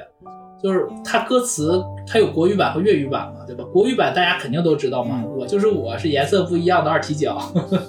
[0.62, 3.64] 就是他歌词它有国语版和粤语版嘛，对吧？
[3.72, 7.40] 国语版大家肯定都知道嘛，嗯我就是我是颜色不一样的二踢脚，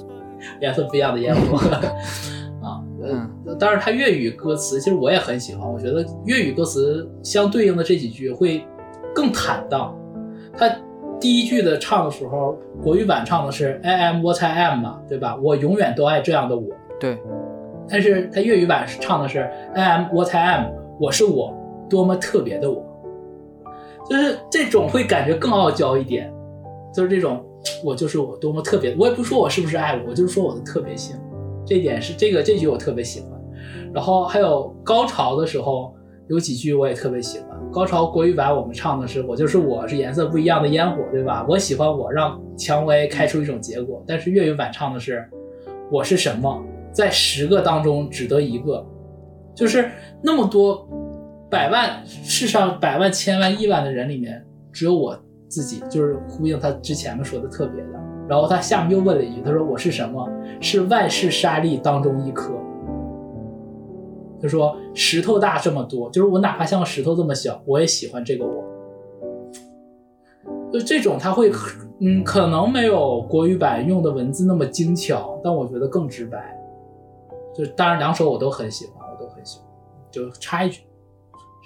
[0.59, 1.57] 颜色不一样的烟火
[2.61, 2.81] 啊。
[3.03, 8.65] 嗯，当然，它粤语歌词其实我也很喜欢，我觉得粤语歌词相对应的这几句会
[9.15, 9.95] 更坦荡。
[10.57, 10.69] 它
[11.21, 15.37] 第一句的唱的时候，国语版唱的是 I am what I am 嘛，对吧？
[15.41, 16.67] 我永远都爱这样的我。
[16.99, 17.15] 对，
[17.87, 21.55] 但是它粤语版是唱的是 I am what I am，我是我，
[21.87, 22.83] 多么特别的我。
[24.09, 26.33] 就是这种会感觉更傲娇一点，
[26.91, 27.45] 就是这种
[27.85, 31.15] 我就是我多么特别，我也不说我是不是爱我，我就是说我的特别性，
[31.63, 33.29] 这点是这个这句我特别喜欢。
[33.93, 35.93] 然后还有高潮的时候
[36.29, 37.60] 有几句我也特别喜欢。
[37.71, 41.45] 高潮国语版我们唱的是我就是我是颜色不一样的烟火，对吧？
[41.47, 44.03] 我喜欢我让蔷薇开出一种结果。
[44.05, 45.25] 但是粤语版唱的是
[45.89, 48.85] 我是什么，在十个当中只得一个，
[49.55, 49.89] 就是
[50.21, 50.85] 那么多
[51.49, 57.89] 百万世上百万千万亿万的人里面，只有我自己，就是呼应他之前的说的特别的。
[58.27, 60.29] 然后他下面又问了一句，他说我是什么？
[60.59, 62.53] 是万世沙粒当中一颗。
[64.41, 68.63] 他说：“石头大这么多，就是我哪怕像石头这么小，我也喜欢这个我。
[70.73, 71.51] 就这种，他会，
[71.99, 76.57] 嗯，可能没有国语版用的文字那么精巧，但我觉得更直白。
[77.53, 79.67] 就当然两首我都很喜欢，我都很喜欢。
[80.09, 80.81] 就插一句，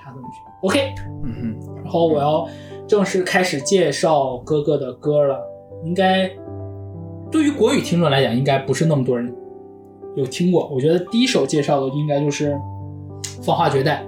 [0.02, 0.94] 插这么句，OK。
[1.24, 2.48] 嗯然后我要
[2.88, 5.40] 正式开始介绍哥哥的歌了。
[5.84, 6.30] 应该
[7.32, 9.34] 对于国语听众来讲，应该不是那么多人。”
[10.16, 12.54] 有听过，我觉得第一首介绍的应该就是
[13.44, 14.04] 《芳华绝代》，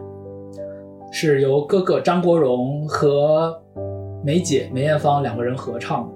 [1.13, 3.53] 是由哥哥张国荣和
[4.23, 6.13] 梅姐梅艳芳两个人合唱的。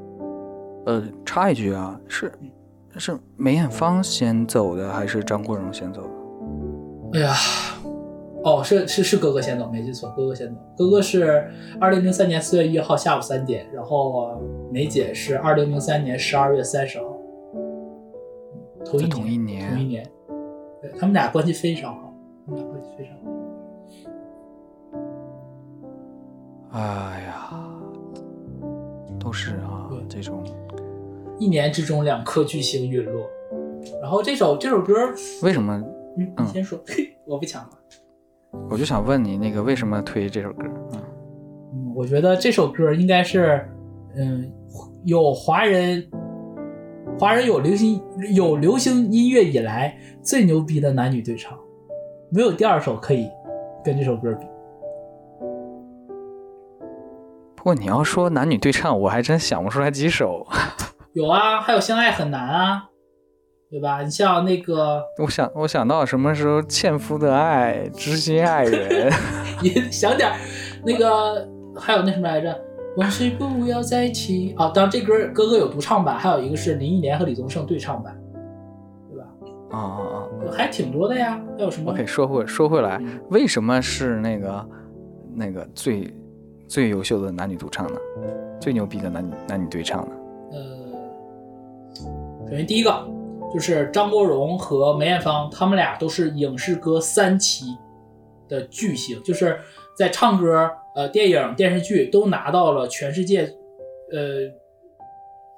[0.93, 2.31] 呃，插一句啊，是
[2.97, 7.19] 是梅艳芳先走的，还是张国荣先走的？
[7.19, 7.33] 哎呀，
[8.43, 10.55] 哦，是是是哥哥先走，没记错，哥哥先走。
[10.77, 17.10] 哥哥是二零零三年四月一号下午三点，然后梅姐是二零零三年十二月三十号。
[18.85, 20.03] 同一同一年，同一年，
[20.81, 22.13] 对他们俩关系非常好，
[22.45, 23.21] 他们俩关系非常好。
[26.71, 27.53] 哎呀，
[29.19, 30.43] 都是啊，这种
[31.37, 33.29] 一年之中两颗巨星陨落。
[34.01, 34.93] 然后这首这首歌
[35.43, 35.73] 为什么？
[36.17, 36.79] 嗯，你先说，
[37.25, 37.69] 我不抢了。
[38.69, 40.63] 我就想问你，那个为什么推这首歌？
[41.73, 43.65] 嗯，我觉得这首歌应该是，
[44.15, 44.51] 嗯，
[45.03, 46.05] 有华人。
[47.21, 48.01] 华人有流行
[48.33, 51.55] 有流行音乐以来最牛逼的男女对唱，
[52.31, 53.29] 没有第二首可以
[53.85, 54.47] 跟这首歌比。
[57.55, 60.47] 不过你要说男女对唱，我还真想不出来几首。
[61.13, 62.85] 有啊，还有《相爱很难》啊，
[63.69, 64.01] 对吧？
[64.01, 69.11] 你像那个，我想我想到什么时候《纤夫的爱》《知心爱人》，
[69.61, 70.31] 你想点
[70.83, 71.47] 那个，
[71.79, 72.59] 还有那什么来着？
[72.97, 74.69] 往事不要再提啊！
[74.75, 78.21] 当然，这歌哥哥有独唱版，还有一个是林忆莲和李宗盛对唱版，
[79.09, 79.25] 对吧？
[79.71, 80.51] 啊啊啊！
[80.51, 81.41] 还挺多的呀。
[81.57, 84.69] 还有什么？OK，说回说回来，为什么是那个
[85.33, 86.13] 那个最
[86.67, 87.97] 最优秀的男女独唱呢？
[88.59, 90.15] 最牛逼的男女男女对唱呢？
[90.51, 90.59] 呃，
[92.49, 93.07] 首先第一个
[93.53, 97.63] 就是张国荣和梅艳芳，他们俩都是影视歌三栖
[98.49, 99.57] 的巨星，就是
[99.97, 100.69] 在唱歌。
[100.95, 103.43] 呃，电影、电视剧都拿到了全世界，
[104.11, 104.51] 呃，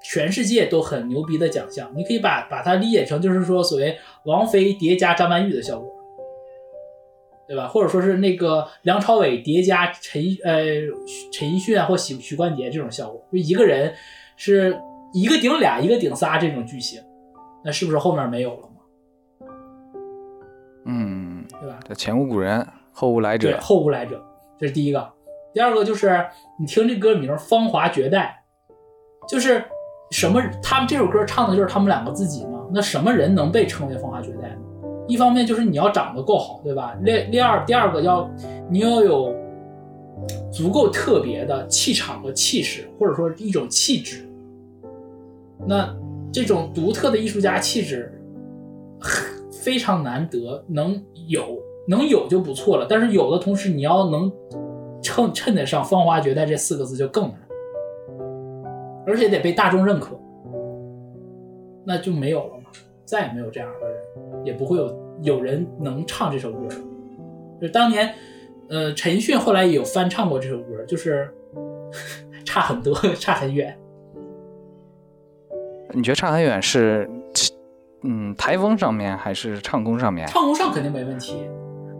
[0.04, 1.92] 全世界都很牛逼的奖项。
[1.96, 5.90] 你可以把把它理解成，就是说，所谓王菲叠加张曼玉的效果，
[7.48, 7.68] 对吧？
[7.68, 10.64] 或者说是那个梁朝伟叠加陈呃
[11.32, 13.94] 陈奕迅啊或许许冠杰这种效果，就一个人
[14.38, 14.80] 是
[15.14, 17.02] 一个顶俩，一个顶仨这种巨星，
[17.64, 19.48] 那是不是后面没有了吗？
[20.86, 21.80] 嗯，对吧？
[21.96, 24.22] 前无古人，后无来者，后无来者，
[24.60, 25.13] 这是第一个。
[25.54, 26.26] 第二个就是
[26.60, 28.44] 你听这歌名《芳华绝代》，
[29.30, 29.64] 就是
[30.10, 30.42] 什么？
[30.62, 32.66] 他们这首歌唱的就是他们两个自己吗？
[32.74, 34.58] 那什么人能被称为芳华绝代呢？
[35.08, 36.98] 一方面就是你要长得够好，对吧？
[37.06, 38.28] 第第二第二个要
[38.70, 39.36] 你要有
[40.52, 44.28] 足够特别的气场和气势，或者说一种气质。
[45.68, 45.96] 那
[46.32, 48.12] 这种独特的艺术家气质
[49.52, 52.88] 非常难得，能有能有就不错了。
[52.90, 54.32] 但是有的同时你要能。
[55.04, 57.38] 称称得上“芳华绝代”这四个字就更难，
[59.06, 60.18] 而且得被大众认可，
[61.86, 62.72] 那就没有了嘛，
[63.06, 66.68] 再也没有这样的人，也不会有有人能唱这首歌。
[67.62, 68.14] 就当年，
[68.70, 71.30] 呃，陈奕迅后来也有翻唱过这首歌，就是
[72.46, 73.78] 差很多，差很远。
[75.92, 77.08] 你觉得差很远是，
[78.04, 80.26] 嗯，台风上面还是唱功上面？
[80.28, 81.48] 唱功上肯定没问题，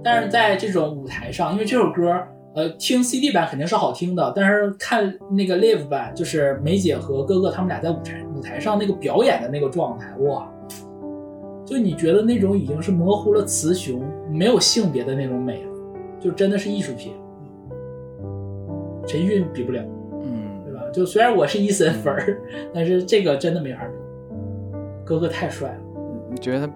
[0.04, 2.26] 但是在这种舞台上，因为这首歌。
[2.56, 10.48] 呃，听 CD 版肯定是好听的，但是看那个 Live 版，就是梅姐和哥哥他们俩在舞台舞台上那个表演的那个状态，哇，
[11.66, 15.72] 就你觉得那种已经是模糊了雌雄、没有性别的那种美了，
[16.20, 17.14] 就真的是艺术品。
[19.08, 19.84] 陈奕迅比不了，
[20.24, 20.82] 嗯，对吧？
[20.94, 22.40] 就虽然我是伊森粉儿，
[22.74, 23.94] 但是这个真的没法比，
[25.04, 25.78] 哥哥太帅了。
[26.30, 26.70] 你觉得？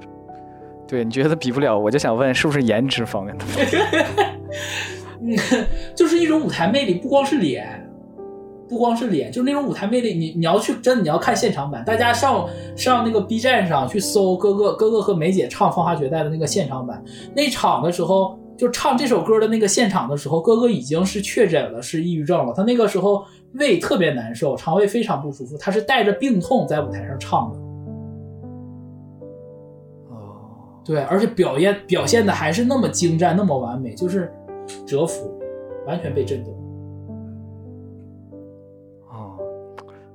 [0.87, 1.77] 对，你觉得比不了？
[1.77, 3.45] 我就想问，是不是颜值方面的？
[5.21, 5.37] 嗯，
[5.95, 7.89] 就是一种舞台魅力，不光是脸，
[8.67, 10.13] 不光是脸，就是那种舞台魅力。
[10.13, 17.03] 你你要去真的你要看现场版，大家上上那个 B 站上去搜哥哥哥哥和梅姐唱《芳华绝代》的那个现场版，
[17.35, 27.59] 那场的时候就唱这首歌的那个现场的时候，哥哥已经是确诊了是抑郁症了，他那个时候胃特别难受，肠胃非常不舒服，他是带着病痛在舞台上唱的。
[30.09, 30.41] 哦，
[30.83, 34.31] 对，而且表演表现的还是那么精湛，那么完美，就是
[34.85, 35.39] 折服，
[35.85, 36.53] 完全被震动。
[39.09, 39.37] 哦，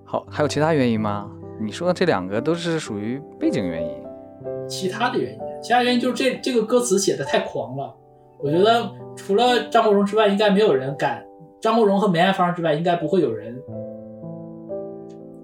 [0.04, 1.30] 好，还有其他原因吗？
[1.60, 3.90] 你说的这两个都是属于背景原因。
[4.68, 7.94] 其他的原因，其他原因就是这这个歌词写的太狂了。
[8.38, 11.24] 我觉得除了张国荣之外，应该没有人敢，
[11.60, 13.56] 张国荣和梅艳芳之外，应该不会有人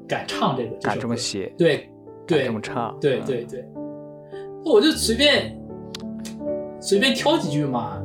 [0.08, 1.88] 敢唱这个，这敢这么写，对
[2.26, 3.64] 对这么唱，嗯对对对，
[4.64, 5.56] 那我就随便
[6.80, 7.97] 随便挑几句嘛，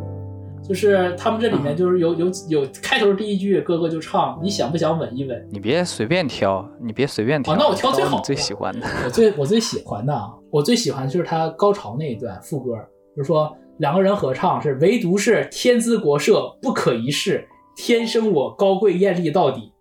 [0.67, 5.47] 就是他们这里面就是有有有开头第一句，哥哥就唱你想不想吻一吻？
[5.52, 7.54] 你别随便挑，你别随便挑。
[7.54, 8.88] 啊那我挑最好最喜欢的。
[9.06, 12.78] 我最我最喜欢的啊，我最喜欢的就是他高潮那一段副歌，
[13.15, 17.45] 就是说两个人合唱是唯独是天姿国色不可一世，
[17.76, 19.73] 天生我高贵艳丽到底。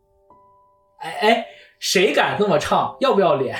[0.98, 1.46] 哎哎，
[1.78, 2.96] 谁敢这么唱？
[3.00, 3.56] 要不要脸？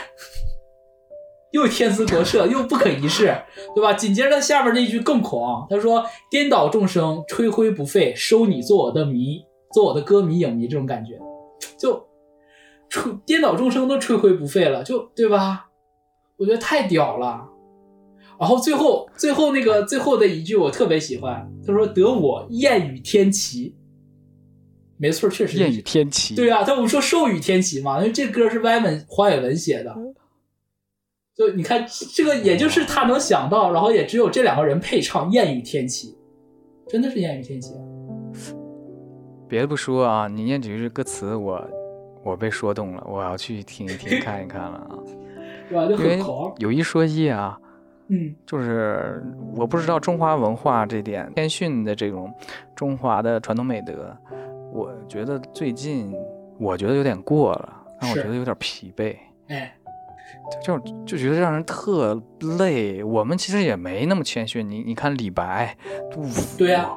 [1.53, 3.35] 又天姿国色 又不可一世，
[3.75, 3.93] 对吧？
[3.95, 11.19] 紧接着下边那句更狂，他说：“颠倒众生，吹灰不废，收你做我的迷，做我的歌迷影迷。”这种感觉，
[11.79, 12.07] 就
[12.89, 15.69] 吹颠倒众生都吹灰不废了，就对吧？
[16.39, 17.49] 我觉得太屌了。
[18.41, 23.77] 然后最后最后那个最后的一句我特别喜欢，他说：“得我燕语天齐。”
[24.99, 26.35] 没错，确实是燕语天齐。
[26.35, 29.95] 对啊，他我们说寿与天齐嘛，因为这歌是歪文黄伟文写的，
[31.35, 36.15] 就你看这个，也就是他能想到，然后也只有这两个人配唱燕语天齐，
[36.89, 37.81] 真的是燕语天齐啊！
[39.49, 41.63] 别的不说啊，你念几句歌词，我
[42.23, 44.99] 我被说动了，我要去听一听、看一看了啊。
[45.71, 45.87] 对吧？
[45.87, 47.59] 就很狂，有一说一啊，
[48.09, 49.25] 嗯就是
[49.57, 52.31] 我不知道中华文化这点谦逊的这种
[52.75, 54.15] 中华的传统美德，
[54.71, 56.15] 我觉得最近
[56.59, 59.17] 我觉得有点过了，让我觉得有点疲惫。
[59.49, 59.75] 哎，
[60.63, 62.21] 就就觉得让人特
[62.59, 63.03] 累。
[63.03, 64.69] 我们其实也没那么谦逊。
[64.69, 65.77] 你你看李白、
[66.11, 66.89] 杜甫，对呀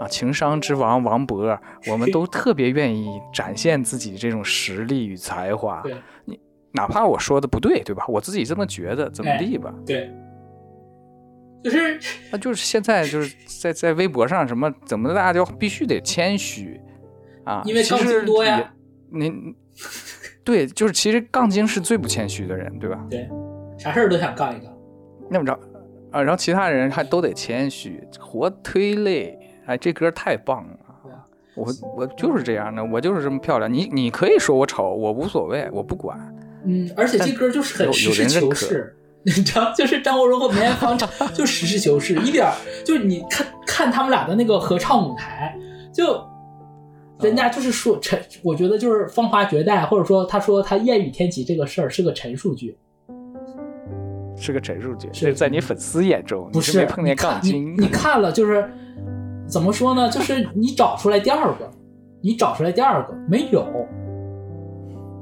[0.00, 1.58] 啊，情商之王王勃，
[1.90, 5.80] 我们都特别愿意展现自己这种实力与才华。
[5.82, 5.94] 对
[6.72, 8.04] 哪怕我说的不对，对吧？
[8.06, 9.74] 我自己这么觉得，怎么哎地吧？
[9.84, 10.08] 对，
[11.64, 11.98] 就是
[12.30, 16.80] 那就是现在就是在在微博上什么怎么大家就必须得谦虚
[17.44, 17.62] 啊？
[17.64, 18.72] 因为杠精多呀
[19.12, 19.32] 也。
[20.44, 22.98] 您对，就是其实杠精是最不谦虚的人，对吧？
[23.10, 23.28] 对，
[23.78, 24.72] 啥事儿都想杠一杠。
[25.30, 25.52] 那么着
[26.10, 29.38] 啊，然后其他人还都得谦虚，活忒累。
[29.66, 30.70] 哎，这歌太棒了！
[31.54, 33.72] 我我就是这样的，我就是这么漂亮。
[33.72, 36.18] 你你可以说我丑，我无所谓，我不管。
[36.64, 42.50] 嗯，而且这歌就是很有实事求是， 你知道，就是张国荣和梅艳芳唱就实事求是，一点
[42.84, 45.56] 就是你看看他们俩的那个合唱舞台，
[45.92, 46.24] 就
[47.22, 52.76] 人家就是说陈，我觉得就是芳华绝代，或者说他说他艳遇天齐这个事儿是个陈述句，
[54.36, 57.74] 是个陈述句，是在你粉丝眼中，不你是没碰见你看杠精。
[57.76, 58.68] 你你看了就是
[59.46, 60.08] 怎么说呢？
[60.08, 61.70] 就是你找出来第二个，
[62.22, 63.66] 你找出来第二个没有，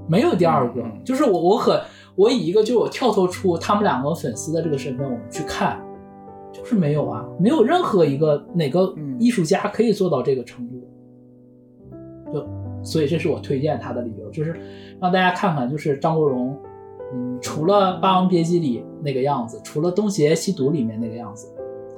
[0.08, 0.80] 没有第二个。
[0.80, 1.80] 嗯就是我我很
[2.14, 5.80] 我以一个就我跳脱出他们两个粉丝的这个身份，我们去看，
[6.52, 10.74] 就是没有啊，没有任何一个哪个嗯艺术家可以做到这个程度。
[12.32, 12.46] 就
[12.82, 14.54] 所以这是我推荐他的理由，就是
[15.00, 16.56] 让大家看看，就是张国荣。
[17.10, 21.48] 嗯，除了《霸王别姬》里那个样子，除了《东邪西毒》里面那个样子，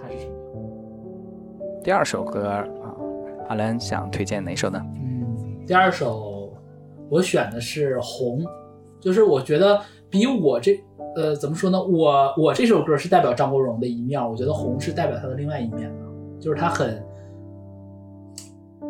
[0.00, 1.82] 他是什么样？
[1.82, 2.64] 第二首歌啊，
[3.48, 4.80] 阿兰想推荐哪首呢？
[4.94, 5.26] 嗯，
[5.66, 6.52] 第二首
[7.08, 8.38] 我选的是《红》，
[9.00, 10.80] 就是我觉得比我这
[11.16, 11.82] 呃怎么说呢？
[11.82, 15.98] 我我这首歌是代表张国荣的一面，我觉得《红》是代表他的另外一面的，
[16.38, 17.02] 就是他很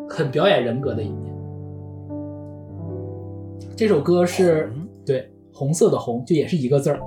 [0.06, 1.29] 很表演人格的一面。
[3.76, 7.00] 这首歌是红对红色的红，就也是一个字儿，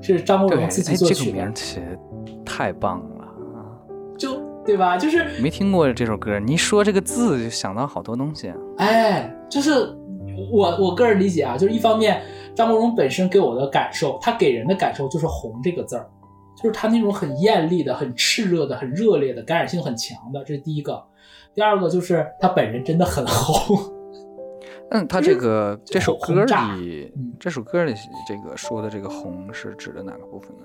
[0.00, 3.78] 是张国，荣自己作曲的，名起得太棒了啊！
[4.18, 4.96] 就对吧？
[4.96, 8.56] 就是没听过这首歌，你一说这个字就想到好多东西啊。
[8.78, 9.72] 哎，就是
[10.52, 12.22] 我我个人理解啊，就是一方面
[12.54, 16.08] 张国荣本身给我的感受，他给人的感受就是“红”这个字儿，
[16.56, 21.02] 就是他那种很艳丽的、很炽热的、很热烈的、感染性很强的，这是第一个。
[21.54, 23.76] 第二个就是他本人真的很红，
[24.90, 27.94] 嗯，他这个这首歌里嗯，这首歌里
[28.26, 30.64] 这个说的这个红是指的哪个部分呢？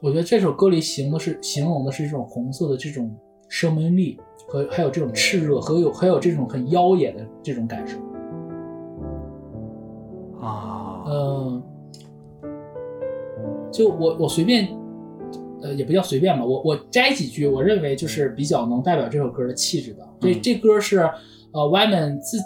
[0.00, 3.16] 我觉得这首歌里形的是形容的是这种红色的这种
[3.48, 4.18] 生命力
[4.48, 7.96] 和还有这种炽热和有还有这种很妖冶的这种感受。
[10.40, 11.62] 啊，嗯，
[13.72, 14.68] 就我我随便，
[15.62, 20.08] 呃，也不叫随便吧，我我摘几句，我认为就是比较能代表这首歌的气质的。
[20.20, 21.08] 这嗯这歌是
[21.52, 22.38] 呃 Wyman 自，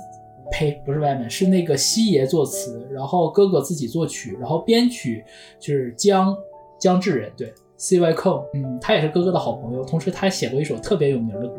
[0.51, 5.25] 呸，不是 Wyman，是那个西爷作词，然后哥哥自己作曲，然后编曲
[5.59, 6.37] 就是江
[6.79, 11.57] 江志仁，对，C Y Cole，嗯，他也是哥哥的好朋友，同时他写过一首特别有名的歌，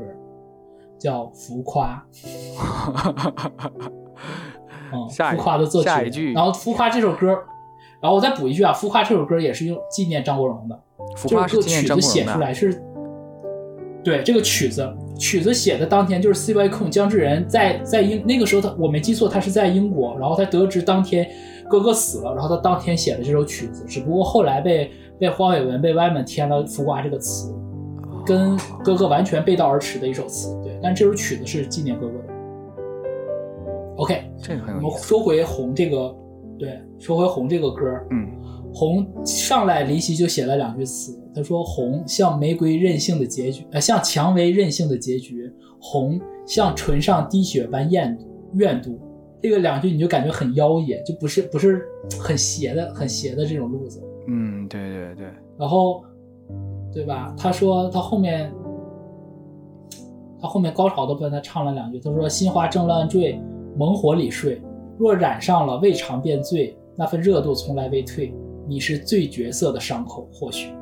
[0.98, 2.06] 叫《浮夸》。
[4.94, 7.30] 浮夸的作曲，然后浮夸这首歌，
[8.00, 10.80] 然后我再补一句啊，浮夸这首歌也是用纪念张国荣的，
[11.18, 12.54] 浮这个夸是纪念曲子写张国荣的。
[12.54, 12.84] 出来是，
[14.04, 14.88] 对这个曲子，
[15.18, 21.30] 曲子写的当天就是 C Y 控姜志仁在在英那个时候他我没记错，他是在英国，然后他得知当天
[21.70, 27.54] 哥哥死了，然后他当天写的这首曲子，只不过后来被被黄伟文被歪门添了浮夸这个词，
[28.26, 32.34] 跟哥哥完全背道而驰的一首词，对，但这首曲子是纪念哥哥的。
[33.98, 35.00] OK，这个很我们。
[35.00, 36.16] 说回红这个，
[36.58, 38.28] 对，说回红这个歌，嗯，
[38.74, 45.48] 红上来林夕就写了两句词，他说：“红像玫瑰任性的结局，呃，像蔷薇任性的结局；
[45.80, 48.18] 红像唇上滴血般艳
[48.56, 49.00] 怨毒。”
[49.42, 51.86] 这个两句你就感觉很妖冶，就不是不是
[52.20, 54.02] 很邪的很邪的这种路子。
[54.28, 55.28] 嗯，对对对，
[55.60, 56.02] 然后，
[56.92, 57.36] 对吧？
[57.38, 58.52] 他说他后面，
[60.42, 63.40] 他后面高潮的部分他唱了两句，他说：“心花正乱坠，
[63.78, 64.62] 猛火里睡，
[64.98, 66.76] 若染上了，未尝便醉。
[66.96, 68.32] 那份热度从来未退，
[68.68, 70.74] 你是最绝色的伤口，或许。”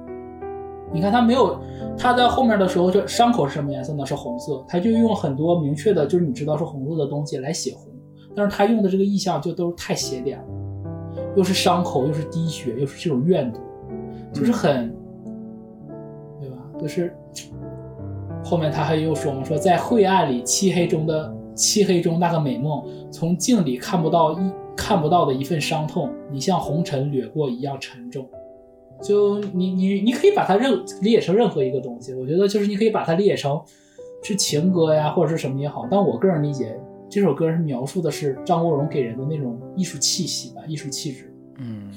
[0.94, 1.58] 你看他没有，
[1.98, 4.06] 他在后面的时候，这伤口是什么颜色呢？
[4.06, 7.94] 是红色，他就用很多明确的，就是你知道是红色的东西来写红，
[8.36, 10.46] 但是他用的这个意象就都是太邪点了，
[11.38, 13.62] 又是伤口，又是滴血，又是这种怨毒，
[14.34, 14.94] 就是很，
[16.42, 16.58] 对吧？
[16.78, 17.16] 就是
[18.44, 28.28] 后面他还又说嘛，说在晦暗里漆黑中的漆黑中那个美梦，从镜里看不到一看不到的一份伤痛，你像红尘掠过一样沉重。
[29.02, 33.60] 就你你你可以把它任理解成任何一个东西，我觉得就是你可以把它理解成
[34.22, 35.88] 是情歌呀，或者是什么也好。
[35.90, 41.34] 但我个人理解，这首歌是描述的是张国荣给人的那种艺术气息吧，艺术气质。
[41.58, 41.92] 嗯，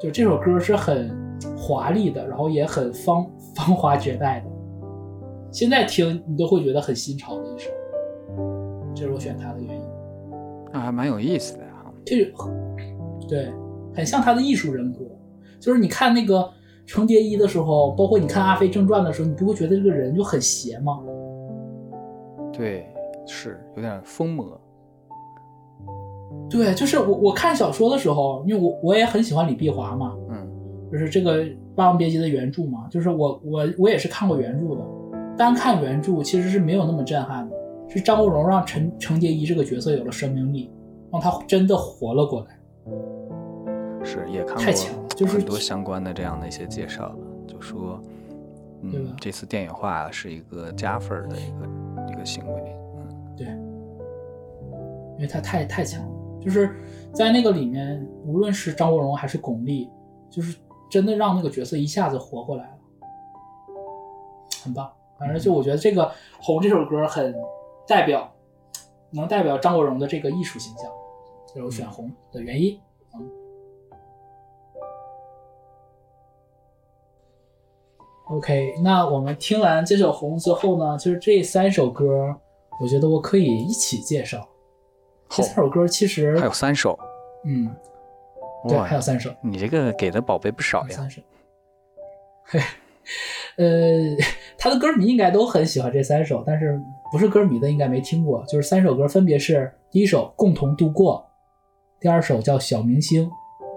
[0.00, 1.10] 就这首歌是很
[1.56, 3.26] 华丽的，然后也很芳
[3.56, 4.50] 芳华绝代的。
[5.50, 7.70] 现在听你都会觉得很新潮的一首，
[8.94, 9.73] 这是我选它的原因。
[10.74, 11.90] 那还蛮有意思的哈。
[12.04, 12.30] 这
[13.28, 13.50] 对，
[13.94, 14.98] 很像他的艺术人格。
[15.60, 16.40] 就是你看那个
[16.84, 21.00] 《程蝶衣》的时候，包括你看《阿飞正传》的时候，你不会觉得这个人就很邪吗？
[22.52, 22.86] 对，
[23.24, 24.60] 是有点疯魔。
[26.50, 30.50] 对，就是我我看小说的时候，因为我我也很喜欢李碧华嘛，嗯
[30.92, 31.42] 就是这个
[31.74, 34.82] 《霸王别姬》的原著嘛，就是我我我也是看过原著的，
[35.38, 37.53] 单看原著其实是没有那么震撼的，
[37.88, 40.70] 是张国荣让陈程蝶衣这个角色有了生命力，
[41.12, 42.58] 让他真的活了过来。
[44.04, 44.64] 是也看过
[45.16, 47.16] 就是很多相关的这样的一些介绍了，
[47.46, 48.00] 就说，
[48.82, 52.76] 嗯对吧，这次电影化是一个加分的一个一个行为。
[52.96, 53.46] 嗯对，
[55.16, 56.76] 因为他太太强了，就是
[57.12, 59.88] 在那个里面，无论是张国荣还是巩俐，
[60.28, 60.58] 就是
[60.90, 62.78] 真的让那个角色一下子活过来了，
[64.62, 64.90] 很棒。
[65.18, 66.02] 反正就我觉得这个
[66.40, 67.34] 《红》这首歌很
[67.86, 68.32] 代表，
[69.10, 70.90] 能代表张国荣的这个艺术形象，
[71.46, 72.80] 这是我选红的原因。
[73.14, 73.30] 嗯。
[78.28, 82.34] OK，那我们听完这首《红》之后呢，就是这三首歌，
[82.80, 84.48] 我觉得我可以一起介绍。
[85.28, 86.98] 这三首歌其实还有三首，
[87.44, 87.74] 嗯，
[88.66, 90.88] 对，还有三首，你这个给的宝贝不少呀。
[90.88, 91.20] 三首。
[92.44, 92.60] 嘿，
[93.58, 94.16] 呃，
[94.56, 96.80] 他的歌迷应该都很喜欢这三首，但是
[97.14, 98.44] 不是歌迷的应该没听过。
[98.48, 101.24] 就是三首歌分别是：第一首《共同度过》，
[102.02, 103.24] 第二首叫《小明星》，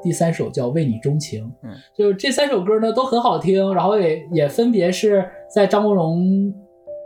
[0.02, 1.46] 第三首叫《为你钟情》。
[1.62, 5.24] 嗯，就是这三首歌呢都很好听，然后也也分别是
[5.54, 6.52] 在张国荣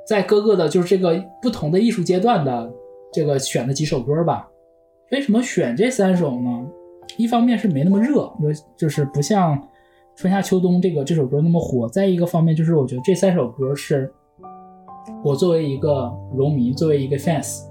[0.07, 2.71] 在各个的就是这个不同的艺术阶段的
[3.11, 4.47] 这个选的几首歌吧。
[5.11, 6.65] 为什么选这三首呢？
[7.17, 9.61] 一方面是没那么热，有就是不像
[10.15, 11.89] 春夏秋冬这个这首歌那么火。
[11.89, 14.09] 再一个方面就是我觉得这三首歌是
[15.23, 17.63] 我作为一个荣迷，作为一个 fans，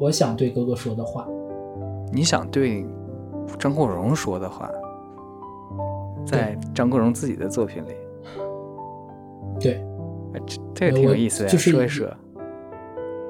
[0.00, 1.26] 我想对哥哥说的话。
[2.12, 2.86] 你想对
[3.58, 4.70] 张国荣说的话，
[6.24, 7.90] 在张国荣自己的作品里，
[9.60, 9.74] 对，
[10.34, 12.06] 哎这这个挺有意思的呀，就是说一说。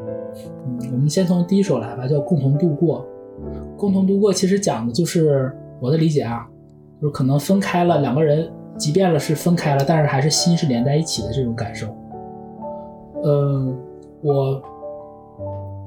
[0.06, 3.04] 嗯，我们先从第一首来吧，叫《共同度过》。
[3.76, 6.48] 共同度过其实讲的就是我的理解啊，
[7.00, 11.86] 就是可能分开了两个人，即便了是分开了，但是还是心是连在一起的这种感受。
[13.24, 13.76] 嗯，
[14.22, 14.62] 我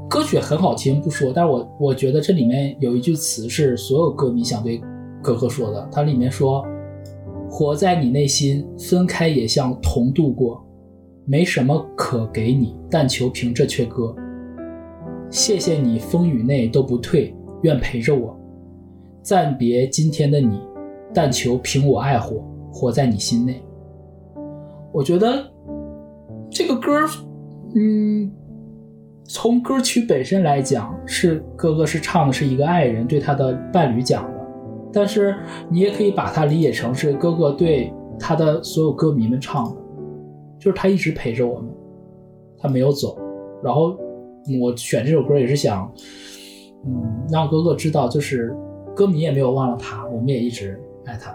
[0.09, 4.81] 歌曲很好听不说，但是我我觉得这里面有一句词是所有歌迷想对
[5.21, 6.65] 哥哥说的，它里面说
[7.49, 10.61] ：“活在你内心，分开也像同度过，
[11.25, 14.13] 没什么可给你，但求凭这阙歌。
[15.29, 18.37] 谢谢你风雨内都不退，愿陪着我，
[19.21, 20.59] 暂别今天的你，
[21.13, 23.63] 但求凭我爱火，活在你心内。”
[24.91, 25.49] 我觉得。
[26.51, 27.07] 这个歌，
[27.75, 28.29] 嗯，
[29.23, 34.39] 从歌曲本身来讲，是哥哥是唱的是一个爱人对他的伴侣讲的，
[34.91, 35.33] 但是
[35.69, 39.81] 你也可以把它理解成是哥哥对他的所有歌迷们唱的，
[40.59, 41.71] 就是他一直陪着我们，
[42.59, 43.17] 他没有走。
[43.63, 43.97] 然后
[44.61, 45.89] 我选这首歌也是想，
[46.85, 48.53] 嗯，让哥哥知道，就是
[48.93, 51.33] 歌迷也没有忘了他，我们也一直爱他，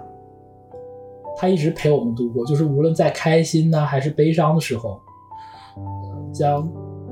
[1.38, 5.00] 他一直陪我们度过，就是无论在开心呢还是悲伤的时候。
[6.36, 6.68] 像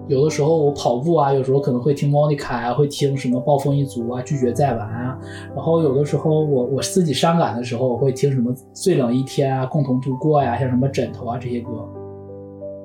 [0.06, 5.18] 有的时候我跑步啊，有时候可能会听 Monica 啊，会听什么暴风一族啊，拒绝再玩啊。
[5.54, 11.70] 然后有的时候我我自己伤感的时候，我会听什么最冷一天啊，共同度过呀，像什么枕头啊这些歌，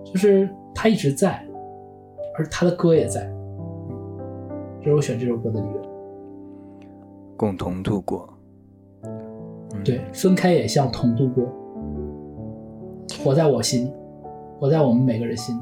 [0.05, 1.45] 就是他一直在，
[2.37, 3.29] 而他的歌也在，
[4.79, 5.81] 这是我选这首歌的理由。
[7.35, 8.29] 共同度过，
[9.83, 11.43] 对，分开也像同度过，
[13.25, 13.93] 活在我心里，
[14.57, 15.61] 活在我们每个人心里。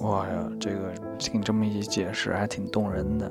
[0.00, 3.30] 哇呀，这个听这么一解释，还挺动人的。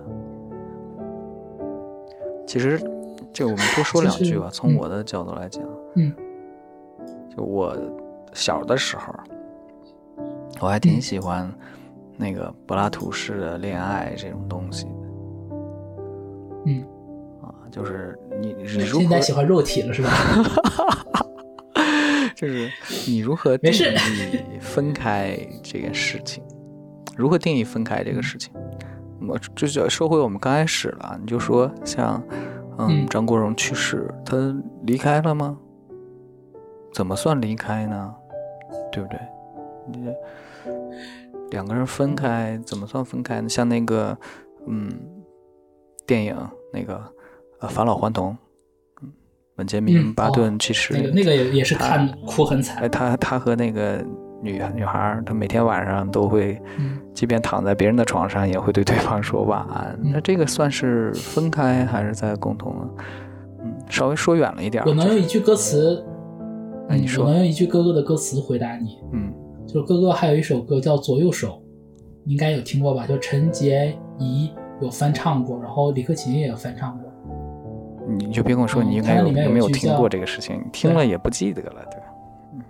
[2.45, 2.80] 其实，
[3.34, 4.49] 这我们多说两句吧。
[4.51, 5.63] 从我的角度来讲，
[5.95, 6.13] 嗯，
[7.36, 7.76] 就我
[8.34, 9.13] 小的时候，
[10.59, 11.51] 我还挺喜欢
[12.17, 14.88] 那个柏拉图式的恋爱这种东西。
[16.65, 16.84] 嗯，
[17.41, 20.09] 啊，就是你你如现在喜欢肉体了是吧？
[22.36, 22.70] 就是
[23.07, 26.43] 你如何定义分开这件事情？
[27.20, 28.53] 如何定义分开这个事情？
[29.28, 32.24] 我就就说回我们刚开始了，你就说像，
[32.78, 34.38] 嗯，张国荣去世，他
[34.84, 35.57] 离开了吗？
[36.93, 38.15] 怎么算离开呢？
[38.89, 39.20] 对不对？
[39.91, 40.09] 你
[41.51, 43.49] 两个人分开怎么算分开呢？
[43.49, 44.17] 像那个，
[44.65, 44.89] 嗯，
[46.07, 46.38] 电影
[46.72, 47.03] 那个，
[47.59, 48.38] 呃，返老还童，
[49.01, 49.11] 嗯，
[49.57, 52.78] 本杰明·巴顿去世，那个那个也也是看哭很惨。
[52.78, 54.01] 哎，他他和那个。
[54.42, 56.60] 女女孩，她每天晚上都会，
[57.14, 60.00] 即便躺在别人的床上，也会对对方说晚安。
[60.02, 62.74] 那这个算是分开还是在共同？
[63.62, 64.84] 嗯，稍微说远了一点。
[64.86, 66.02] 我能用一句歌词，
[66.88, 68.98] 那，你说，我能用一句哥哥的歌词回答你。
[69.12, 69.34] 嗯，
[69.68, 71.48] 就是哥哥还有一首歌叫《左右手》，
[72.24, 73.06] 你应该有听过吧？
[73.06, 77.12] 就陈洁仪有翻唱过，然后李克勤也有翻唱过。
[78.08, 82.06] 你就别跟我说你应该有没有听过这个事情，听了也不记得了，对吧？
[82.54, 82.62] 嗯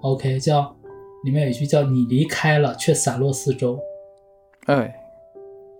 [0.00, 0.74] ，OK，叫。
[1.24, 3.78] 里面有一句叫“你离开了，却散落四周”，
[4.66, 4.94] 哎，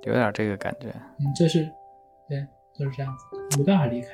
[0.03, 0.88] 有点这个感觉。
[1.18, 1.68] 嗯，就是，
[2.28, 4.09] 对，就是这样子，没办法离开。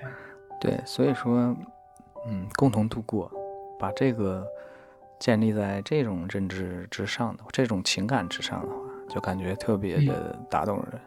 [0.61, 1.55] 对，所以说，
[2.27, 3.31] 嗯，共同度过，
[3.79, 4.47] 把这个
[5.19, 8.77] 建立在这种认知之上的，这种情感之上的话，
[9.09, 11.01] 就感觉特别的打动人。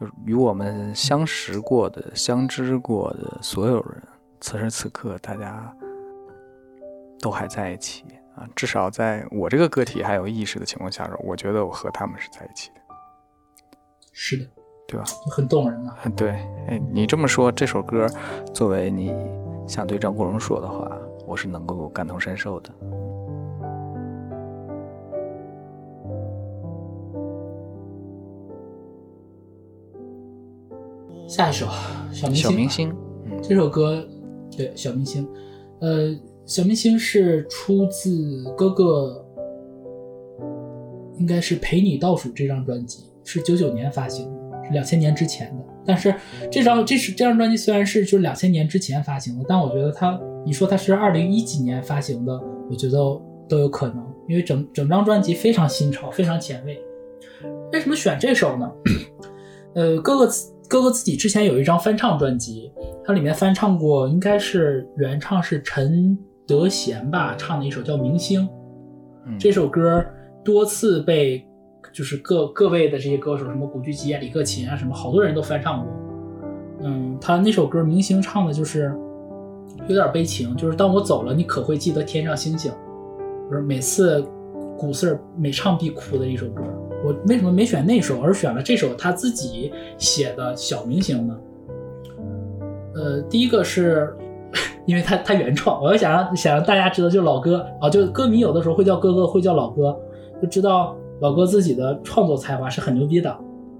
[0.00, 4.02] 就是与我们相识过的、相知过的所有人，
[4.40, 5.72] 此时此刻大家
[7.20, 8.04] 都还在一起。
[8.34, 12.80] 啊，至少在我这个个体还有意识的情况下，我觉得我和他们是在一起的。
[14.12, 14.46] 是的，
[14.88, 15.04] 对吧？
[15.30, 15.96] 很动人啊。
[16.16, 16.30] 对，
[16.66, 18.06] 哎，你这么说，这首歌
[18.52, 19.14] 作为你
[19.68, 20.90] 想对张国荣说的话，
[21.26, 22.70] 我是能够感同身受的。
[31.28, 31.66] 下一首
[32.12, 32.96] 小明星，小明星，
[33.42, 34.04] 这首歌，
[34.56, 35.28] 对，小明星，
[35.80, 36.16] 呃。
[36.46, 39.24] 小明星是出自哥哥，
[41.18, 45.64] 应该是陪你倒数这张专辑，是九九年发行的，是两千年之前的。
[45.86, 46.14] 但是
[46.50, 52.38] 这张这是这张专辑虽然是就两千年之前发行的，但我觉得它，你说它是二零一几年发行的，
[52.70, 52.98] 我觉得
[53.48, 56.78] 都有可能，因为整整张专辑非常新潮，非常前卫。
[57.72, 58.70] 为什么选这首呢？
[59.74, 60.30] 呃，哥哥
[60.68, 62.70] 哥哥自己之前有一张翻唱专辑，
[63.02, 66.18] 它里面翻唱过，应该是原唱是陈。
[66.46, 68.46] 德贤吧唱的一首叫《明星》，
[69.38, 70.04] 这首歌
[70.44, 71.42] 多次被
[71.90, 75.92] 就是各各位的这些歌手，什么古巨基啊、李克勤啊，什么好多人都翻唱过。
[76.80, 78.94] 嗯，他那首歌《明星》唱的就是
[79.88, 82.70] 有点悲情，就是当我走了，你可会记得天上星星？
[83.48, 84.22] 就是每次
[84.76, 86.62] 古四每唱必哭的一首歌。
[87.04, 91.38] 我为什么没选那首，而选了这首他自己写的小明星呢？
[92.94, 94.14] 呃，第一个是。
[94.86, 99.98] 因为他他原创，我要想让想让大家知道，就是老哥啊，就歌迷有的时候会叫哥哥，会叫老哥，
[100.40, 103.36] 就知道老哥自己的创作才华是很牛逼的，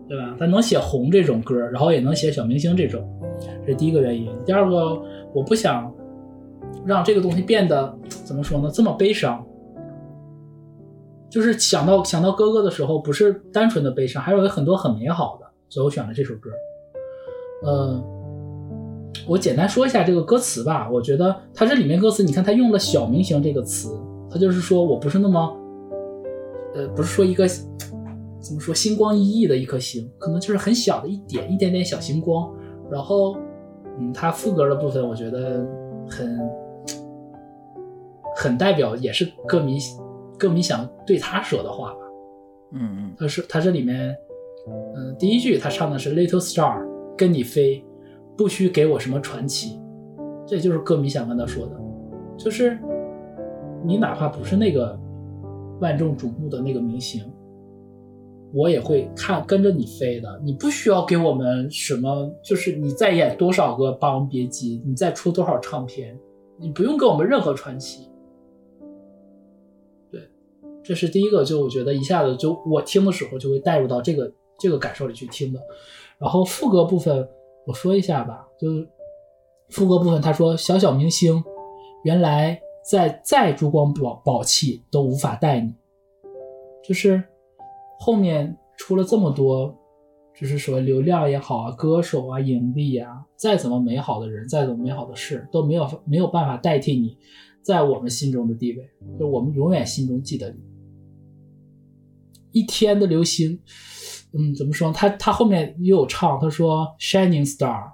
[0.08, 0.34] 对吧？
[0.38, 3.02] 他能写红这种歌，然后也能写小明星这种，
[3.64, 4.28] 这是第一个原因。
[4.44, 5.00] 第二个，
[5.34, 5.92] 我不想
[6.84, 9.44] 让这个东西变得怎么说呢，这么悲伤。
[11.30, 16.48] 就是想到想到哥哥的时候，不是单纯的悲伤，还有很多很美好的，所以我选了这首歌。
[17.64, 18.00] 呃，
[19.26, 20.88] 我简单说一下这个歌词吧。
[20.90, 23.96] 我觉得它这里面歌词，你看它用了“小明星”这个词，
[24.30, 25.56] 它就是说我不是那么，
[26.74, 32.52] 呃，不是说一个怎么说星光熠熠的一颗星，可能就是很小的一点一点点小星光。
[32.90, 33.36] 然后，
[33.98, 35.66] 嗯，它副歌的部分，我觉得
[36.10, 36.38] 很
[38.36, 39.78] 很代表，也是歌迷。
[40.36, 41.98] 歌迷想对他说的话吧，
[42.72, 44.14] 嗯嗯，他是他这里面，
[44.96, 46.84] 嗯，第一句他唱的是 Little Star，
[47.16, 47.82] 跟你飞，
[48.36, 49.80] 不需给我什么传奇，
[50.46, 51.80] 这就是歌迷想跟他说的，
[52.36, 52.78] 就是
[53.84, 54.98] 你哪怕不是那个
[55.80, 57.24] 万众瞩目的那个明星，
[58.52, 66.18] 我也会看跟着你飞的，你不需要给我们什么，就是你再演多少个霸王别姬，你再出多少唱片，
[66.58, 68.08] 你不用给我们任何传奇。
[70.10, 70.20] 对
[70.82, 75.60] 这是第一个，就我觉得一下子就我听的时候就会带入到这个这个感受里去听的。
[76.18, 77.28] 然后副歌部分
[77.66, 78.68] 我说一下吧，就
[79.70, 81.42] 副歌部分他说：“小小明星，
[82.04, 82.60] 原来
[82.90, 85.74] 在再珠光宝宝气都无法带你。”
[86.86, 87.22] 就是
[87.98, 89.74] 后面出了这么多，
[90.38, 97.16] 就是说流量也好啊，歌手啊，影帝啊，再怎么美好的人，再怎么美好的事都没有没有办法代替你
[97.62, 98.86] 在我们心中的地位，
[99.18, 100.58] 就我们永远心中记得你。
[102.52, 103.58] 一天的流星，
[104.36, 104.92] 嗯，怎么说？
[104.92, 107.92] 他他后面又有唱，他说：“Shining star，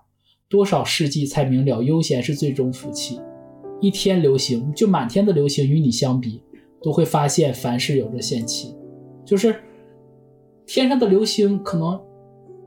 [0.49, 3.21] 多少世纪才明了，悠闲是最终福气。
[3.81, 6.43] 一天流星，就满天的流星与你相比，
[6.83, 8.75] 都会发现凡事有着限期。
[9.25, 9.55] 就是
[10.67, 12.01] 天上的流星，可能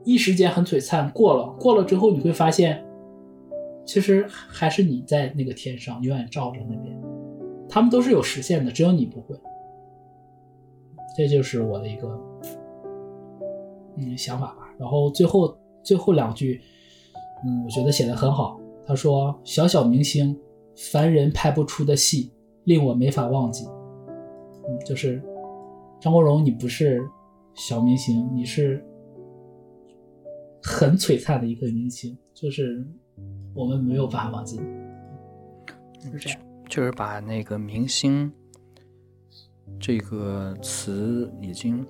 [0.04, 2.84] 一时间很璀璨，过了过了之后，你会发现，
[3.84, 6.96] 其实还是你在那个天上永远照着那边。
[7.68, 9.36] 他们都是有实现的，只有你不会。”
[11.16, 12.08] 这就是我的一个
[13.96, 14.74] 嗯想法吧。
[14.78, 16.60] 然后最后最后两句，
[17.44, 18.60] 嗯，我觉得写的很好。
[18.86, 20.38] 他说：“小小明星，
[20.76, 22.32] 凡人拍不出的戏，
[22.64, 23.66] 令我没法忘记。”
[24.68, 25.22] 嗯，就是
[26.00, 27.00] 张国荣，你不是
[27.54, 28.84] 小明星，你是
[30.62, 32.86] 很璀璨的一个明星，就是
[33.54, 34.60] 我们没有办法忘记。
[35.98, 38.30] 就是这样，就是把那个明星。
[39.80, 41.84] 这个词已经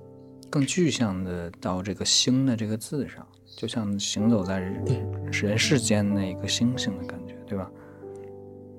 [0.55, 3.27] 更具象的到这个“星”的这个字上，
[3.57, 7.69] 就像行走在人世间那个星星的感觉，对吧？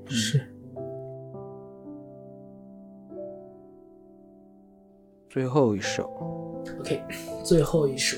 [0.07, 0.39] 是。
[5.29, 6.09] 最后一首
[6.79, 7.03] ，OK，
[7.43, 8.15] 最后一首，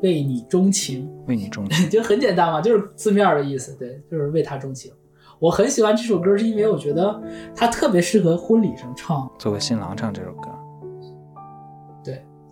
[0.00, 4.92] 为你钟情，为你钟情， 就很简单嘛，就是字面的意思，对，就是为他钟情。
[5.40, 7.20] 我很喜欢这首歌，是因为我觉得
[7.56, 10.48] 它特别适合婚礼上唱，作为新郎唱这首歌。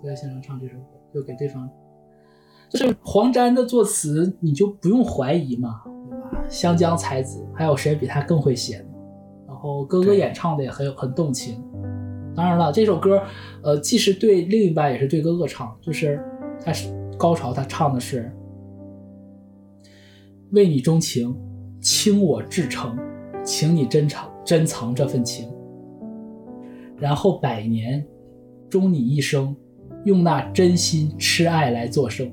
[0.00, 1.68] 对，作为新郎唱这首歌，就给对方。
[2.68, 6.44] 就是黄沾的作词，你就不用怀疑嘛，对吧？
[6.48, 8.86] 湘江才子，还有谁比他更会写呢？
[9.46, 11.62] 然后哥哥演唱的也很有很动情。
[12.34, 13.22] 当然了，这首歌，
[13.62, 16.24] 呃，既是对另一半，也是对哥哥唱，就是
[16.64, 16.88] 他是
[17.18, 18.32] 高潮，他唱的是
[20.52, 21.36] 为你钟情。
[21.82, 22.94] 倾我至诚，
[23.42, 25.50] 请你珍藏珍藏这份情，
[26.98, 28.06] 然后百年
[28.68, 29.56] 终你一生，
[30.04, 32.30] 用那真心痴爱来作声。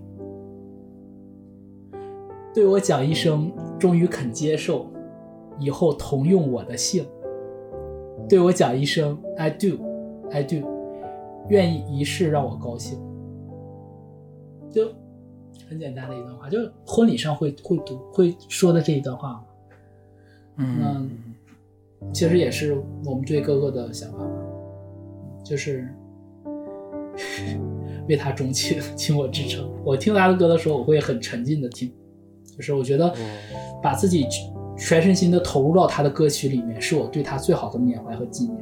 [2.53, 4.87] 对我讲一声，终于肯接受，
[5.59, 7.05] 以后同用我的姓。
[8.27, 9.77] 对我讲一声，I do,
[10.31, 10.67] I do，
[11.49, 12.99] 愿意一世让我高兴。
[14.71, 14.87] 就。
[15.69, 19.43] 很简单的一段话，就是婚礼上会会读会说的这一段话。
[20.55, 21.09] 嗯，
[22.13, 24.31] 其实也是我们对哥哥的想法吧，
[25.43, 25.93] 就是
[28.07, 29.69] 为他钟情，倾我至诚。
[29.83, 31.93] 我听他的歌的时候，我会很沉浸的听，
[32.55, 33.13] 就是我觉得
[33.81, 34.27] 把自己
[34.77, 38.57] 全身心的投入到他的歌曲里面，是我对他最好的缅怀和纪念。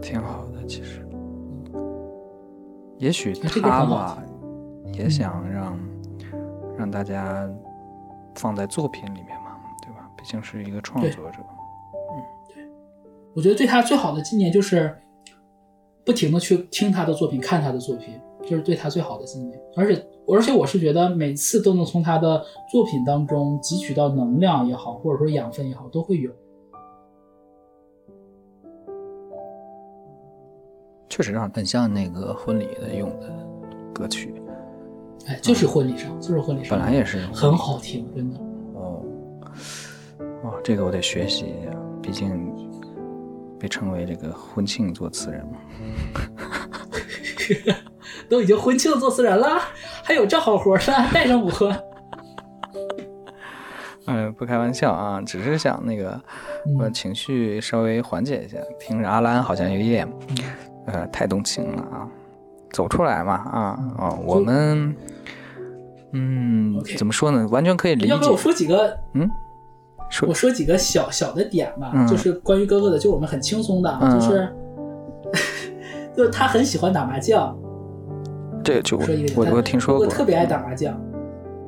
[0.00, 1.06] 挺好的，其实，
[2.98, 4.22] 也许他吧。
[4.94, 5.78] 也想让
[6.76, 7.48] 让大家
[8.34, 10.10] 放在作品里面嘛，对吧？
[10.16, 11.38] 毕竟是一个创作者。
[11.38, 12.16] 嗯，
[12.48, 12.64] 对。
[13.36, 14.96] 我觉得对他最好的纪念就是
[16.08, 19.60] 不停的去听他的作品，看他的作品，就是对他最好的纪念。
[19.76, 22.42] 而且而且我是觉得每次都能从他的
[22.72, 26.32] 作品当中汲取到能量也好，或者说养分也好，都会有。
[31.10, 33.28] 确实让很像那个婚礼的用的
[33.92, 34.32] 歌曲，
[35.26, 38.40] 哎，就是婚礼上，就是婚礼上，本来也是很好听，真的。
[38.72, 39.04] 哦，
[40.44, 42.30] 哇，这个我得学习一下，毕竟
[43.58, 45.58] 被称为这个婚庆作词人嘛。
[48.28, 49.60] 都已经婚庆作词人了，
[50.04, 51.50] 还有这好活呢， 带上我。
[54.06, 56.20] 嗯，不开玩笑啊，只是想那个，
[56.78, 58.58] 把情绪稍微缓解一下。
[58.80, 60.08] 听着阿兰好像有一点。
[60.86, 62.08] 呃，太动情了啊！
[62.72, 64.96] 走出来嘛啊哦，我们
[66.12, 67.46] 嗯，怎么说呢？
[67.50, 68.08] 完全可以理解。
[68.08, 69.30] 要不我说几个嗯，
[70.10, 74.48] 说我说几个小小的点吧，就是关于哥哥的，就我们很轻松的，就是
[76.16, 77.56] 就是他很喜欢打麻将。
[78.64, 78.98] 这个就
[79.34, 80.98] 我我听说过，特别爱打麻将。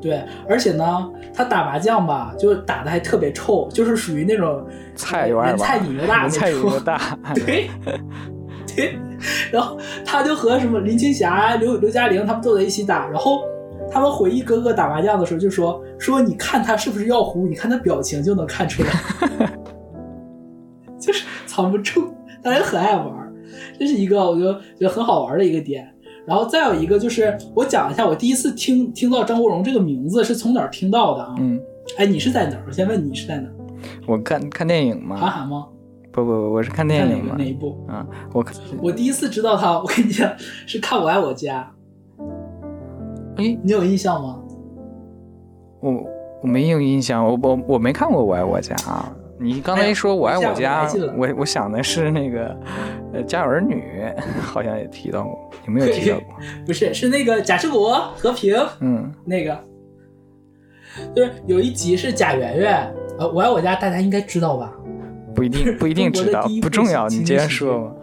[0.00, 4.66] 对，而且呢，他打麻将吧，就打的还特别臭，就是属于那种
[4.96, 7.70] 菜有二菜瘾又大，菜瘾又大，对。
[8.76, 8.96] 对，
[9.50, 9.76] 然后
[10.06, 13.42] 他就和什么林青霞、刘刘嘉玲他们坐在一起打，然后
[13.90, 17.46] 他们回忆哥哥打麻将的时候就说：“说你看他是不是要胡？
[17.48, 19.50] 你看他表情就能看出来，
[21.00, 22.08] 就是藏不住，
[22.42, 23.32] 大家很爱玩，
[23.78, 25.92] 这是一个我觉得觉得很好玩的一个点。
[26.26, 31.34] 然后再有一个就是我讲一下，我第一次听听到张国荣这个名字是从哪儿听到的啊？
[31.38, 31.60] 嗯，
[31.98, 32.62] 哎，你是在哪儿？
[32.68, 33.54] 我先问你是在哪儿？
[34.06, 35.16] 我看看电影吗？
[35.16, 35.66] 韩寒吗？
[36.12, 37.34] 不不不，我是看电影嘛。
[37.36, 37.84] 哪一部？
[37.88, 38.44] 啊，我
[38.82, 41.68] 我第一次知道他，我跟你讲是看《我爱我家》。
[43.40, 44.38] 哎，你有印象吗？
[45.80, 46.04] 我
[46.42, 48.74] 我没有印象，我我我没看过《我爱我家》。
[49.42, 50.86] 你刚才一说《我爱我家》，
[51.16, 52.50] 我我想的是那个
[53.14, 53.82] 《呃家有儿女》，
[54.42, 56.36] 好像也提到过，有没有提到过？
[56.66, 59.58] 不是，是那个贾志国和平，嗯，那个
[61.16, 64.70] 就是有一集是贾圆圆，呃，《我爱我家》大家应该知道吧？
[65.34, 67.94] 不一定不一定知道，不重要，你接着说吧。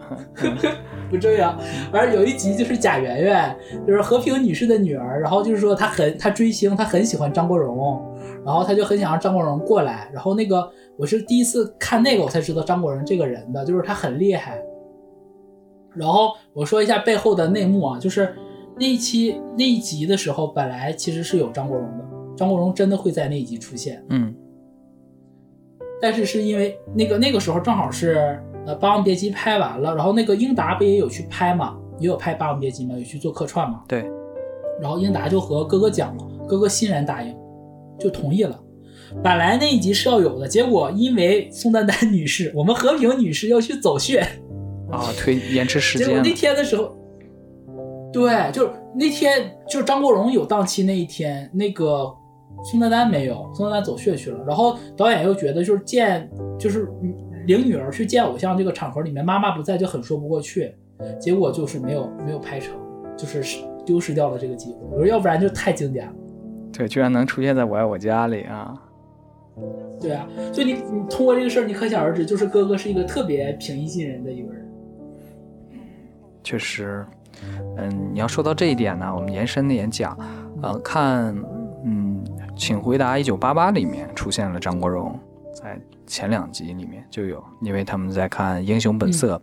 [1.10, 1.56] 不重要。
[1.90, 3.56] 反正有一集就是贾圆圆，
[3.86, 8.02] 就是和平女士的女儿，然后就是说她很她追星，她很喜欢张国荣，
[8.44, 10.10] 然后她就很想让张国荣过来。
[10.12, 14.62] 然后那个我是第一次看那个，我才知道张国荣这个人的，就是他很厉害。
[15.94, 18.34] 然后我说一下背后的内幕啊，就是
[18.78, 22.04] 那一期那一集的时候，本来其实是有张国荣的，
[22.36, 24.04] 张国荣真的会在那一集出现。
[24.10, 24.34] 嗯。
[26.00, 33.82] 但是是因为那个那个时候正好是呃《霸王别姬》拍完了，然后那个英达不也有去拍嘛，也有拍《霸王别姬》嘛，有去做客串嘛。
[33.88, 34.04] 对。
[34.80, 37.34] 然后英达就和哥哥讲了，哥哥欣然答应，
[37.98, 38.58] 就同意了。
[39.22, 44.20] 本来那一集是要有的，结果因为宋丹丹女士，我们和平女士要去走穴，
[44.90, 46.06] 啊，推延迟时间。
[46.06, 46.94] 结果那天的时候，
[48.12, 52.14] 对，就是那天就是张国荣有档期那一天，那个。
[52.64, 54.44] 宋丹丹没有，宋丹丹走穴去了。
[54.44, 56.28] 然后导演又觉得，就是见，
[56.58, 56.88] 就是
[57.48, 60.74] 领女儿去见偶像这个场合里面，妈妈不在就很说不过去，
[61.18, 62.76] 结果就是没有没有拍成，
[63.16, 64.78] 就是丢失掉了这个机会。
[64.92, 66.12] 我说要不然就太经典了。
[66.70, 68.74] 对，居然能出现在我爱我家里啊！
[69.98, 74.70] 对啊，所以你你通过这个事儿，你可想而知，就是哥哥是一个特别平易近人的一个人。
[76.44, 77.02] 确实，
[77.78, 80.14] 嗯，你要说到这一点呢，我们延伸的演讲，
[80.62, 81.34] 呃，看。
[81.84, 82.22] 嗯
[82.56, 85.16] 请回答一九八八里面出现了张国荣，
[85.54, 89.40] 在前两集里面就有，因为他们在看《英雄本色》，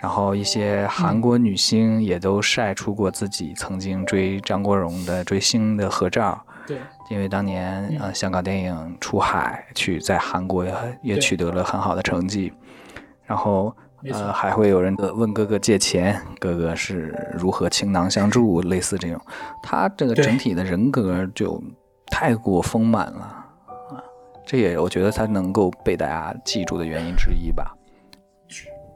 [0.00, 6.40] 然后一些韩国女星也都晒出过自己曾经追张国荣的追星的合照。
[6.66, 6.78] 对，
[7.10, 12.52] 因为当年呃香港电影出海去在韩国也也取得了很好的成绩，
[13.24, 13.74] 然后
[14.10, 19.20] 呃还会有人问哥哥借钱，哥哥是如何倾囊相助，类似这种，
[19.62, 21.62] 他这个整体的人格就。
[22.08, 23.35] 太过丰满了啊！
[24.46, 27.76] 这也我觉得他能够被大家记住的原因之一吧。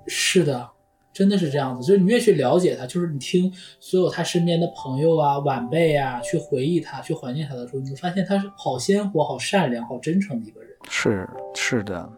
[0.07, 0.71] 是的，
[1.13, 1.87] 真的是这样子。
[1.87, 10.71] 就是你越去了解他，就是你听所有他身边的朋友啊、晚辈啊去回忆他、去怀念他的时候，你会发现他是好鲜活、好善良、好真诚的一个人。
[10.89, 12.11] 是是的，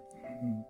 [0.42, 0.62] 嗯。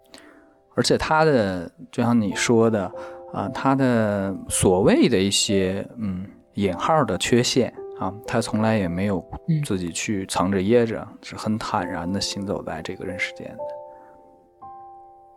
[0.74, 2.90] 而且他的，就像你说的
[3.32, 7.72] 啊，他的所谓的一些嗯引号的缺陷。
[7.98, 9.24] 啊，他从来也没有
[9.64, 13.58] 自己去藏着掖着，是很坦然的行走在这个人世间的。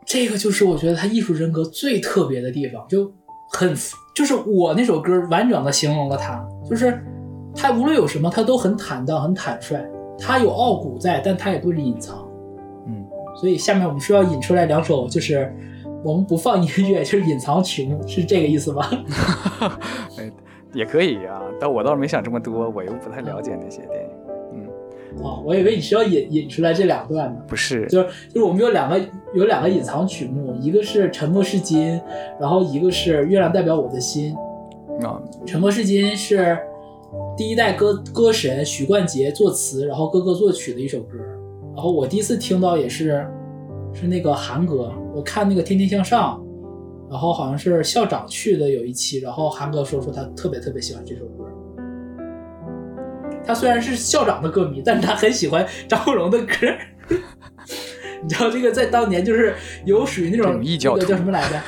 [0.06, 3.12] 这个就是我觉得他艺术人格最特别的地方，就
[3.52, 3.76] 很
[4.16, 7.04] 就是我那首歌完整的形容了他，就是
[7.56, 9.84] 他无论有什么，他都很坦荡、很坦率。
[10.18, 12.26] 他有傲骨在，但他也不隐藏。
[12.88, 15.54] 嗯，所以下面我们需要引出来两首，就是
[16.06, 18.90] 我们不放音乐，就是隐藏曲目，是这个意思吗？
[20.76, 24.10] 也可以啊，但我倒是没想这么多，我又不太了解那些电影。
[24.54, 24.68] 嗯，
[25.24, 27.42] 哦，我以为你是要引引出来这两段呢。
[27.48, 29.00] 不是，就是就是我们有两个
[29.34, 31.98] 有两个隐藏曲目，一个是《沉默是金》，
[32.40, 34.34] 然后一个是《月亮代表我的心》。
[35.06, 36.58] 啊，《沉默是金》是
[37.38, 41.18] 第一代歌歌神许冠杰作词，然后哥哥作曲的一首歌。
[41.74, 43.26] 然后我第一次听到也是
[43.94, 46.42] 是那个韩歌，我看那个《天天向上》，
[47.10, 51.46] 然后好像是校长去的有一期，然后韩哥说说他特别特别喜欢这首歌。
[53.46, 56.56] 他虽然是校长的歌迷，但是他很喜欢张国荣的歌。
[58.24, 59.54] 你知道这个在当年就是
[59.86, 61.62] 有属于那种异教那个叫什么来着？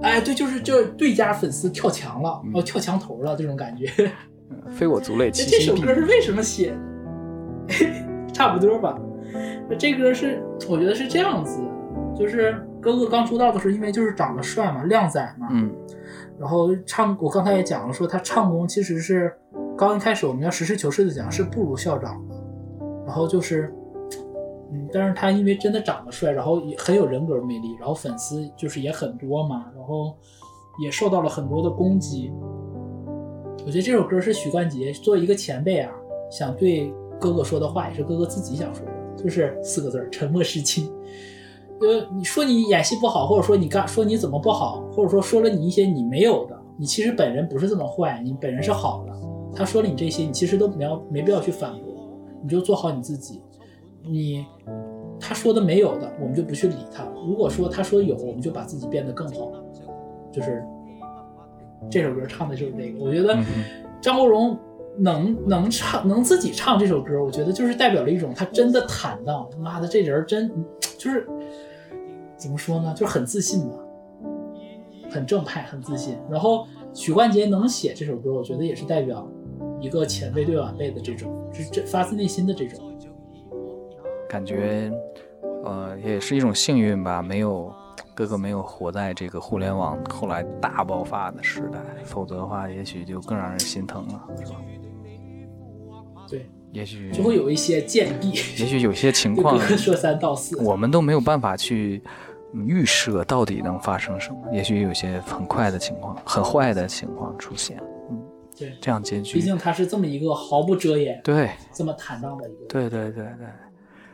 [0.00, 3.86] 哎，对，就是就是对家粉丝跳墙了，哦，跳墙头了这种感觉。
[4.70, 6.74] 非我族类，其这首歌是为什么写？
[8.32, 8.98] 差不多吧。
[9.68, 11.60] 那这歌是我觉得是这样子，
[12.18, 12.56] 就是
[12.86, 15.74] 哥哥刚出道的时候，因为就是长得帅嘛，靓仔嘛，嗯
[16.38, 19.32] 然后唱，我刚才也讲了，说他唱功其实是
[19.76, 22.36] 刚一开始我们要实事求是的讲，是不如校长的。
[23.04, 23.74] 然后就是，
[24.70, 30.16] 嗯，但是他因为真的长得帅，然后也很有人格魅力，然后粉丝就是也很多嘛，然后
[30.80, 32.32] 也受到了很多的攻击。
[33.64, 35.90] 我觉得这首歌是许冠杰作为一个前辈啊，
[36.30, 38.92] 想对哥哥说的话，也是哥哥自己想说的，
[39.24, 40.88] 就是四个字儿：沉默是金。
[41.80, 49.12] 呃，你说你演戏不好，或者说你干说你怎么不好，或者说说了你一些你没有的，你其实本人不是这么坏，你本人是好的。
[49.54, 52.08] 他说了你这些，你其实都没有没必要去反驳，
[52.42, 53.40] 你就做好你自己。
[54.02, 54.46] 你
[55.18, 59.50] 他说的没有的，我们就不去理他；如果说他说有，我们就把自己变得更好。
[60.30, 60.62] 就是
[61.90, 63.44] 这首歌唱的就是这个，我觉得嗯
[64.00, 64.56] 张国荣
[64.98, 69.48] 能能唱能自己唱这首歌，我觉得就是代表了一种他真的坦荡。
[69.58, 70.50] 妈的，这人真
[70.98, 71.26] 就是
[72.36, 73.74] 怎么说呢，就是很自信吧，
[75.10, 76.16] 很正派，很自信。
[76.30, 79.26] 然后许冠杰能写这首歌，我觉得也是代表
[79.80, 82.80] 一个前辈对晚辈的这种，是这发自内心的这种。
[84.28, 84.92] 感觉，
[85.64, 87.72] 呃，也是一种幸运吧，没有
[88.14, 94.60] 哥哥没有活在这个互联网后来大爆发的时代，否则的话，也许就更让人心疼了，是吧？
[96.28, 100.62] 对，也许就会有一些贱婢，也许有些情况说三道四。
[100.62, 102.02] 我们都没有办法去
[102.52, 107.78] 嗯预设到底能发生什么，也许有些很快的情况，很坏的情况出现，
[108.10, 108.20] 嗯，
[108.58, 112.68] 对，这样结局毕，竟他是这么一个毫不遮掩、对这么坦荡的一个人。
[112.68, 113.46] 对对对对，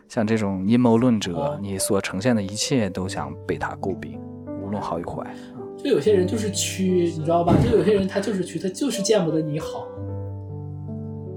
[0.06, 4.20] 像这种阴谋论者哦，你所呈现的一切都想被他诟病，
[4.62, 5.26] 无论好与坏。
[5.76, 7.56] 就有些人就是屈，你知道吧？
[7.60, 9.88] 就有些人他就是屈，他就是见不得你好。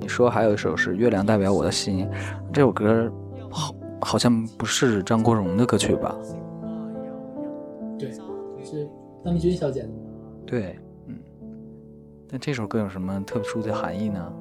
[0.06, 2.06] 你说还有一首是《月亮代表我的心》，
[2.54, 3.12] 这首歌
[3.50, 6.16] 好好像不是张国荣的歌曲吧？
[7.98, 8.12] 对，
[8.64, 8.88] 是
[9.24, 9.90] 邓丽君小姐的。
[10.46, 10.78] 对，
[11.08, 11.18] 嗯。
[12.30, 14.32] 那这首歌有什么特殊的含义呢？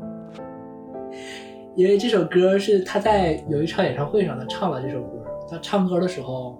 [1.74, 5.24] 因为这首歌是他在有一场演唱会上他唱了这首歌。
[5.50, 6.58] 他唱歌的时候，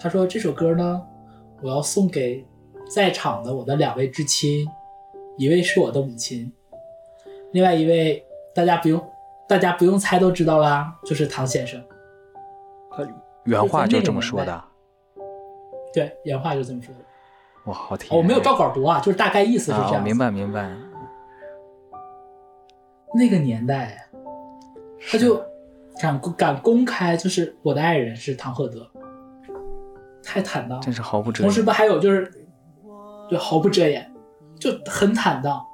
[0.00, 1.02] 他说这首歌呢，
[1.60, 2.46] 我要送给
[2.88, 4.64] 在场的我的两位至亲，
[5.38, 6.52] 一位是我的母亲，
[7.50, 8.24] 另外一位
[8.54, 9.10] 大家不用
[9.48, 11.82] 大家不用猜都知道啦，就是唐先生。
[12.90, 13.06] 他
[13.44, 14.64] 原话就这么说的。
[15.92, 17.00] 对，原话就这么说的。
[17.66, 18.12] 哇，好甜！
[18.12, 20.02] 哦我没有照稿读啊，就是大概意思是这样。
[20.02, 20.70] 明白明白。
[23.14, 24.08] 那个年代，
[25.10, 25.40] 他就
[26.00, 28.90] 敢敢公开，就是我的爱人是唐鹤德，
[30.22, 30.82] 太坦荡了。
[30.84, 31.48] 真是毫不遮掩。
[31.48, 32.46] 同时不还有就是，
[33.30, 34.12] 就，毫不遮掩，
[34.58, 35.64] 就很坦荡。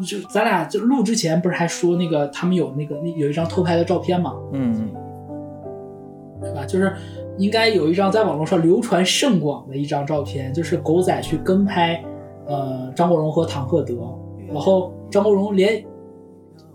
[0.00, 4.90] 就咱俩就录之前不是还说那个他们有那个那有一张偷拍的照片嘛，嗯，
[6.40, 6.64] 对吧？
[6.64, 6.92] 就是
[7.38, 12.02] 应该有一张在网络上流传甚广的一张照片，就是狗仔去跟拍，
[12.46, 13.94] 呃，张国荣和唐鹤德，
[14.48, 15.84] 然后张国荣连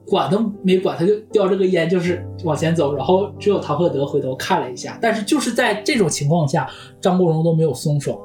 [0.06, 6.70] 管都没管，他就叼着个烟就是往前走，然后只有唐鹤德回头看了一下，但是就是在这种情况下，
[7.02, 8.22] 张国荣都没有松手，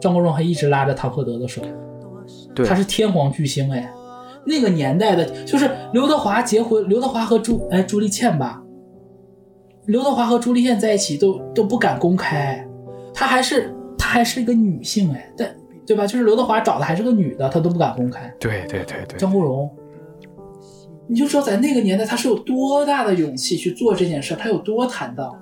[0.00, 1.62] 张国荣还一直拉着唐鹤德的手，
[2.56, 2.66] 对。
[2.66, 3.88] 他，是天皇巨星哎，
[4.44, 8.60] 那个年代的，就是刘德华结婚，刘德华和朱哎朱丽倩吧，
[9.84, 12.66] 刘德华和朱丽倩在一起都都不敢公开，
[13.14, 15.54] 她还是她还是一个女性哎，但
[15.86, 16.04] 对吧？
[16.04, 18.32] 就是刘德华找的还是个女的，他都不敢公开。
[18.40, 19.70] 对对对对，张国荣，
[21.06, 25.32] 你就知道在那个年代他是有多大的勇气去做这件事，他有多坦荡。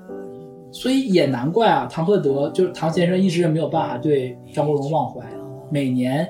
[0.71, 5.25] 所以也难怪啊，唐鹤德就是唐先生一直没有办法对张国荣忘怀，
[5.71, 6.29] 每年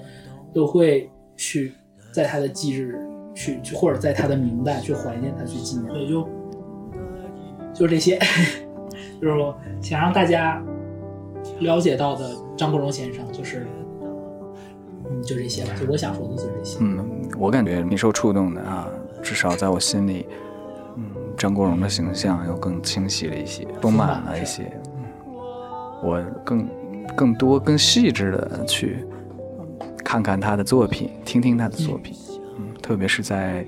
[0.55, 1.73] 都会去
[2.13, 2.97] 在他的忌日
[3.35, 5.93] 去去或者在他的明代去怀念他，去纪念。
[6.01, 6.29] 也就
[7.75, 8.19] 就这些，
[9.21, 10.63] 就是我想让大家
[11.59, 13.67] 了解到的张国荣先生，就是
[15.05, 16.79] 嗯，嗯，就这些吧，就我想说的就这些。
[16.81, 18.89] 嗯，我感觉你受触动的啊，
[19.21, 20.27] 至少在我心里，
[20.97, 21.05] 嗯，
[21.37, 24.71] 张国荣的形象又更清晰了一些，丰满了一些。
[24.87, 25.03] 嗯，
[26.03, 26.69] 我更
[27.17, 29.05] 更多、更细致的去
[30.05, 32.15] 看看他的作品，听听他的作品。
[32.59, 33.67] 嗯，特别是在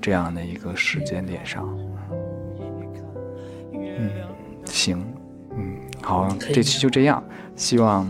[0.00, 1.68] 这样的一个时间点上。
[3.72, 4.10] 嗯，
[4.64, 5.04] 行，
[5.56, 7.22] 嗯，好，这期就这样，
[7.56, 8.06] 希望。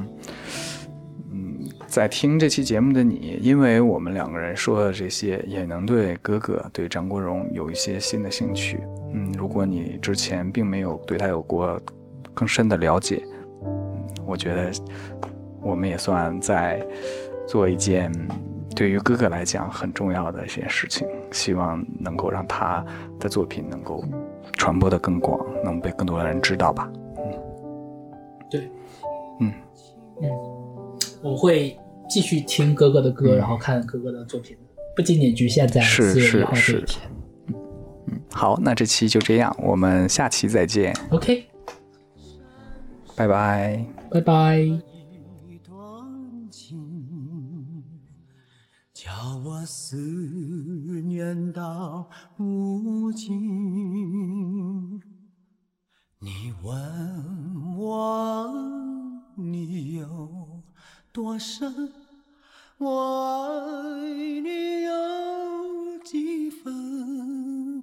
[1.32, 8.80] 嗯在听这期节目的你，因为我们两个人说的这些，也能对哥哥、对张国荣有一些新的兴趣。
[9.14, 11.80] 嗯，如果你之前并没有对他有过
[12.34, 13.22] 更深的了解，
[13.64, 14.70] 嗯，我觉得
[15.62, 16.86] 我们也算在
[17.46, 18.12] 做一件
[18.74, 21.06] 对于哥哥来讲很重要的一件事情。
[21.32, 22.84] 希望能够让他
[23.18, 24.04] 的作品能够
[24.54, 26.90] 传播的更广，能被更多的人知道吧。
[27.18, 27.32] 嗯，
[28.50, 28.70] 对，
[29.40, 29.52] 嗯
[30.22, 30.30] 嗯，
[31.22, 31.78] 我会。
[32.08, 34.56] 继续听哥哥的歌，然后看哥哥的作品，
[34.94, 37.10] 不仅仅局限在四月一号这一天。
[38.06, 40.94] 嗯，好，那这期就这样，我们下期再见。
[41.10, 41.44] OK，
[43.16, 44.95] 拜拜，拜拜。
[49.66, 49.96] 思
[51.02, 52.08] 念到
[52.38, 55.02] 无尽，
[56.20, 58.48] 你问我，
[59.34, 60.46] 你有。
[61.12, 61.92] 多深，
[62.76, 64.06] 我爱
[64.42, 67.82] 你有几分？